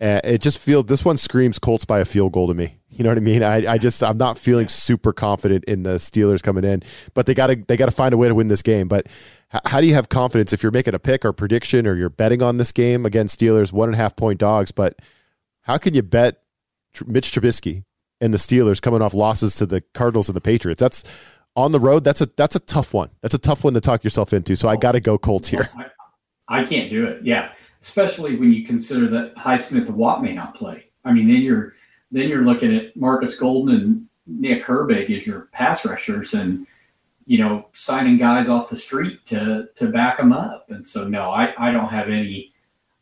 Uh, 0.00 0.20
it 0.22 0.40
just 0.40 0.58
feels 0.58 0.84
this 0.84 1.04
one 1.04 1.16
screams 1.16 1.58
Colts 1.58 1.84
by 1.84 1.98
a 1.98 2.04
field 2.04 2.32
goal 2.32 2.46
to 2.48 2.54
me. 2.54 2.76
You 2.90 3.04
know 3.04 3.10
what 3.10 3.16
I 3.18 3.22
mean? 3.22 3.42
I, 3.42 3.72
I 3.72 3.78
just 3.78 4.02
I'm 4.02 4.18
not 4.18 4.38
feeling 4.38 4.68
super 4.68 5.12
confident 5.14 5.64
in 5.64 5.82
the 5.82 5.94
Steelers 5.94 6.42
coming 6.42 6.62
in, 6.64 6.82
but 7.14 7.24
they 7.26 7.34
got 7.34 7.46
to 7.46 7.56
they 7.56 7.76
got 7.76 7.86
to 7.86 7.92
find 7.92 8.12
a 8.12 8.16
way 8.18 8.28
to 8.28 8.34
win 8.34 8.48
this 8.48 8.62
game. 8.62 8.86
But 8.86 9.06
how 9.66 9.80
do 9.80 9.86
you 9.86 9.94
have 9.94 10.08
confidence 10.08 10.52
if 10.52 10.62
you're 10.62 10.72
making 10.72 10.94
a 10.94 10.98
pick 10.98 11.24
or 11.24 11.32
prediction 11.32 11.86
or 11.86 11.94
you're 11.94 12.08
betting 12.08 12.42
on 12.42 12.56
this 12.56 12.72
game 12.72 13.04
against 13.04 13.38
Steelers 13.38 13.72
one 13.72 13.88
and 13.88 13.94
a 13.94 13.98
half 13.98 14.16
point 14.16 14.38
dogs? 14.38 14.70
But 14.72 14.98
how 15.62 15.78
can 15.78 15.94
you 15.94 16.02
bet 16.02 16.42
Mitch 17.06 17.32
Trubisky 17.32 17.84
and 18.20 18.32
the 18.32 18.38
Steelers 18.38 18.80
coming 18.80 19.02
off 19.02 19.14
losses 19.14 19.54
to 19.56 19.66
the 19.66 19.82
Cardinals 19.94 20.28
and 20.28 20.36
the 20.36 20.40
Patriots? 20.40 20.80
That's 20.80 21.04
on 21.54 21.72
the 21.72 21.80
road. 21.80 22.04
That's 22.04 22.20
a 22.20 22.26
that's 22.36 22.56
a 22.56 22.60
tough 22.60 22.94
one. 22.94 23.10
That's 23.20 23.34
a 23.34 23.38
tough 23.38 23.64
one 23.64 23.74
to 23.74 23.80
talk 23.80 24.04
yourself 24.04 24.32
into. 24.32 24.56
So 24.56 24.68
I 24.68 24.76
got 24.76 24.92
to 24.92 25.00
go 25.00 25.18
Colts 25.18 25.48
here. 25.48 25.68
I, 26.48 26.60
I, 26.60 26.64
can't 26.64 26.90
do 26.90 27.06
it. 27.06 27.22
Yeah, 27.22 27.52
especially 27.80 28.36
when 28.36 28.52
you 28.52 28.64
consider 28.64 29.06
that 29.08 29.34
Highsmith 29.36 29.86
and 29.86 29.96
Watt 29.96 30.22
may 30.22 30.32
not 30.32 30.54
play. 30.54 30.86
I 31.04 31.12
mean, 31.12 31.28
then 31.28 31.42
you're 31.42 31.74
then 32.10 32.28
you're 32.28 32.42
looking 32.42 32.74
at 32.74 32.96
Marcus 32.96 33.36
Golden 33.36 33.74
and 33.74 34.08
Nick 34.26 34.62
Herbig 34.62 35.10
as 35.14 35.26
your 35.26 35.48
pass 35.52 35.84
rushers, 35.84 36.32
and 36.32 36.66
you 37.26 37.38
know, 37.38 37.66
signing 37.72 38.16
guys 38.18 38.48
off 38.48 38.70
the 38.70 38.76
street 38.76 39.24
to 39.26 39.68
to 39.74 39.88
back 39.88 40.18
them 40.18 40.32
up. 40.32 40.70
And 40.70 40.86
so 40.86 41.06
no, 41.06 41.30
I 41.30 41.54
I 41.58 41.72
don't 41.72 41.88
have 41.88 42.08
any. 42.08 42.52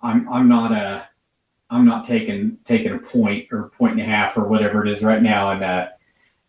I'm 0.03 0.29
I'm 0.29 0.49
not 0.49 0.73
a 0.73 1.09
I'm 1.71 1.85
not 1.85 2.05
taking 2.05 2.59
taking 2.65 2.93
a 2.93 2.99
point 2.99 3.49
or 3.53 3.71
point 3.71 3.93
and 3.93 4.03
a 4.03 4.05
half 4.05 4.37
or 4.37 4.49
whatever 4.49 4.85
it 4.85 4.93
is 4.93 5.03
right 5.03 5.23
now, 5.23 5.51
and 5.51 5.63
uh, 5.63 5.89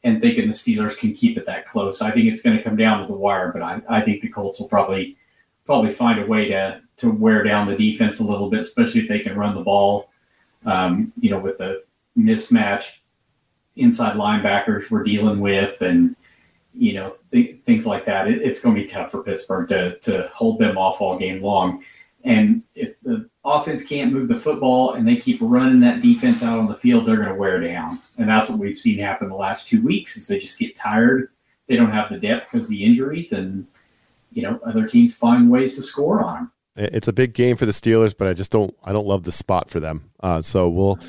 and 0.04 0.20
thinking 0.20 0.48
the 0.48 0.54
Steelers 0.54 0.98
can 0.98 1.14
keep 1.14 1.38
it 1.38 1.46
that 1.46 1.66
close. 1.66 2.02
I 2.02 2.12
think 2.12 2.26
it's 2.26 2.42
going 2.42 2.58
to 2.58 2.64
come 2.64 2.76
down 2.76 3.00
to 3.02 3.08
the 3.08 3.14
wire, 3.14 3.52
but 3.54 3.62
I, 3.62 3.82
I 3.88 4.02
think 4.02 4.22
the 4.22 4.30
Colts 4.30 4.60
will 4.60 4.68
probably 4.68 5.18
probably 5.66 5.92
find 5.92 6.20
a 6.20 6.26
way 6.26 6.50
to 6.50 6.82
to 6.98 7.12
wear 7.12 7.44
down 7.44 7.68
the 7.68 7.76
defense 7.76 8.20
a 8.20 8.24
little 8.24 8.50
bit, 8.50 8.62
especially 8.62 9.02
if 9.02 9.08
they 9.08 9.20
can 9.20 9.38
run 9.38 9.56
the 9.56 9.62
ball. 9.62 10.10
Um, 10.66 11.14
you 11.20 11.30
know, 11.30 11.40
with 11.40 11.58
the 11.58 11.84
mismatch 12.18 12.98
inside 13.76 14.16
linebackers 14.16 14.90
we're 14.90 15.04
dealing 15.04 15.40
with, 15.40 15.82
and 15.82 16.16
you 16.74 16.94
know, 16.94 17.14
th- 17.30 17.62
things 17.64 17.86
like 17.86 18.06
that. 18.06 18.28
It, 18.28 18.42
it's 18.42 18.62
going 18.62 18.76
to 18.76 18.82
be 18.82 18.88
tough 18.88 19.12
for 19.12 19.24
Pittsburgh 19.24 19.70
to, 19.70 19.98
to 20.00 20.30
hold 20.34 20.60
them 20.60 20.78
off 20.78 21.02
all 21.02 21.18
game 21.18 21.42
long. 21.42 21.84
And 22.24 22.62
if 22.76 23.00
the 23.02 23.30
offense 23.44 23.84
can't 23.84 24.14
move 24.14 24.28
the 24.28 24.36
football 24.36 24.94
and 24.94 25.08
they 25.08 25.16
keep 25.16 25.40
running 25.42 25.80
that 25.82 26.02
defense 26.02 26.44
out 26.44 26.60
on 26.60 26.68
the 26.68 26.76
field, 26.76 27.06
they're 27.06 27.16
going 27.16 27.30
to 27.30 27.36
wear 27.36 27.60
down. 27.60 28.00
And 28.18 28.30
that's 28.30 28.50
what 28.50 28.60
we've 28.60 28.78
seen 28.78 29.00
happen 29.00 29.30
the 29.30 29.36
last 29.36 29.68
two 29.68 29.82
weeks 29.82 30.16
is 30.16 30.28
they 30.28 30.38
just 30.38 30.60
get 30.60 30.76
tired. 30.76 31.30
They 31.68 31.76
don't 31.76 31.92
have 31.92 32.10
the 32.10 32.20
depth 32.20 32.52
because 32.52 32.68
of 32.68 32.72
the 32.72 32.84
injuries 32.84 33.32
and, 33.32 33.66
you 34.32 34.44
know, 34.44 34.60
other 34.66 34.88
teams 34.88 35.16
find 35.16 35.50
ways 35.50 35.76
to 35.76 35.82
score 35.82 36.24
on 36.24 36.36
them. 36.36 36.52
It's 36.76 37.08
a 37.08 37.14
big 37.14 37.34
game 37.34 37.58
for 37.58 37.66
the 37.66 37.72
Steelers, 37.72 38.16
but 38.18 38.28
I 38.28 38.34
just 38.34 38.52
don't, 38.52 38.74
I 38.84 38.94
don't 38.94 39.08
love 39.08 39.24
the 39.24 39.32
spot 39.32 39.70
for 39.70 39.80
them. 39.80 40.12
Uh, 40.22 40.42
so 40.42 40.70
we'll, 40.70 41.00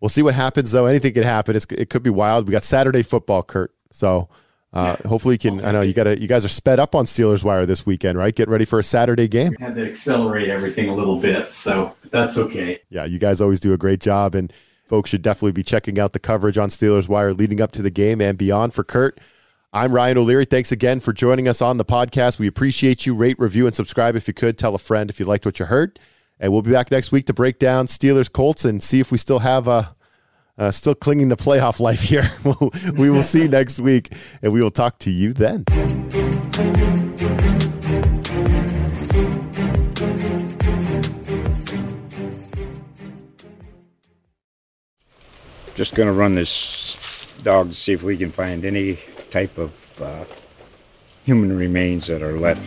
we'll 0.00 0.08
see 0.08 0.22
what 0.22 0.34
happens 0.34 0.72
though. 0.72 0.86
Anything 0.86 1.12
could 1.12 1.24
happen. 1.24 1.54
It's, 1.54 1.66
it 1.70 1.90
could 1.90 2.02
be 2.02 2.10
wild. 2.10 2.48
We 2.48 2.52
got 2.52 2.62
Saturday 2.62 3.02
football, 3.02 3.42
Curt. 3.42 3.72
So 3.92 4.28
uh, 4.72 4.96
hopefully, 5.06 5.34
you 5.34 5.38
can. 5.38 5.64
I 5.64 5.72
know 5.72 5.82
you 5.82 5.92
got 5.92 6.04
to. 6.04 6.18
You 6.18 6.26
guys 6.26 6.44
are 6.44 6.48
sped 6.48 6.80
up 6.80 6.94
on 6.94 7.04
Steelers 7.04 7.44
Wire 7.44 7.66
this 7.66 7.84
weekend, 7.84 8.16
right? 8.16 8.34
Getting 8.34 8.52
ready 8.52 8.64
for 8.64 8.78
a 8.78 8.84
Saturday 8.84 9.28
game. 9.28 9.54
We 9.58 9.64
had 9.64 9.74
to 9.74 9.84
accelerate 9.84 10.48
everything 10.48 10.88
a 10.88 10.94
little 10.94 11.20
bit, 11.20 11.50
so 11.50 11.94
that's 12.10 12.38
okay. 12.38 12.80
Yeah, 12.88 13.04
you 13.04 13.18
guys 13.18 13.40
always 13.40 13.60
do 13.60 13.74
a 13.74 13.78
great 13.78 14.00
job, 14.00 14.34
and 14.34 14.50
folks 14.86 15.10
should 15.10 15.20
definitely 15.20 15.52
be 15.52 15.62
checking 15.62 15.98
out 15.98 16.14
the 16.14 16.18
coverage 16.18 16.56
on 16.56 16.70
Steelers 16.70 17.06
Wire 17.06 17.34
leading 17.34 17.60
up 17.60 17.72
to 17.72 17.82
the 17.82 17.90
game 17.90 18.22
and 18.22 18.38
beyond. 18.38 18.72
For 18.72 18.82
Curt, 18.82 19.20
I'm 19.74 19.92
Ryan 19.92 20.18
O'Leary. 20.18 20.46
Thanks 20.46 20.72
again 20.72 21.00
for 21.00 21.12
joining 21.12 21.48
us 21.48 21.60
on 21.60 21.76
the 21.76 21.84
podcast. 21.84 22.38
We 22.38 22.46
appreciate 22.46 23.04
you. 23.04 23.14
Rate, 23.14 23.38
review, 23.38 23.66
and 23.66 23.76
subscribe 23.76 24.16
if 24.16 24.26
you 24.26 24.32
could. 24.32 24.56
Tell 24.56 24.74
a 24.74 24.78
friend 24.78 25.10
if 25.10 25.20
you 25.20 25.26
liked 25.26 25.44
what 25.44 25.58
you 25.58 25.66
heard. 25.66 25.98
And 26.40 26.50
we'll 26.50 26.62
be 26.62 26.72
back 26.72 26.90
next 26.90 27.12
week 27.12 27.26
to 27.26 27.34
break 27.34 27.58
down 27.58 27.86
Steelers 27.86 28.32
Colts 28.32 28.64
and 28.64 28.82
see 28.82 29.00
if 29.00 29.12
we 29.12 29.18
still 29.18 29.40
have 29.40 29.68
a 29.68 29.94
uh, 30.58 30.70
still 30.70 30.94
clinging 30.94 31.28
to 31.30 31.36
playoff 31.36 31.80
life 31.80 32.02
here. 32.02 32.28
we 32.96 33.10
will 33.10 33.22
see 33.22 33.48
next 33.48 33.80
week, 33.80 34.14
and 34.42 34.52
we 34.52 34.62
will 34.62 34.70
talk 34.70 34.98
to 35.00 35.10
you 35.10 35.32
then. 35.32 35.64
Just 45.74 45.94
going 45.94 46.06
to 46.06 46.12
run 46.12 46.34
this 46.34 47.34
dog 47.42 47.70
to 47.70 47.74
see 47.74 47.92
if 47.92 48.02
we 48.02 48.16
can 48.16 48.30
find 48.30 48.64
any 48.64 48.98
type 49.30 49.56
of 49.58 49.72
uh, 50.00 50.24
human 51.24 51.56
remains 51.56 52.06
that 52.08 52.22
are 52.22 52.38
left 52.38 52.66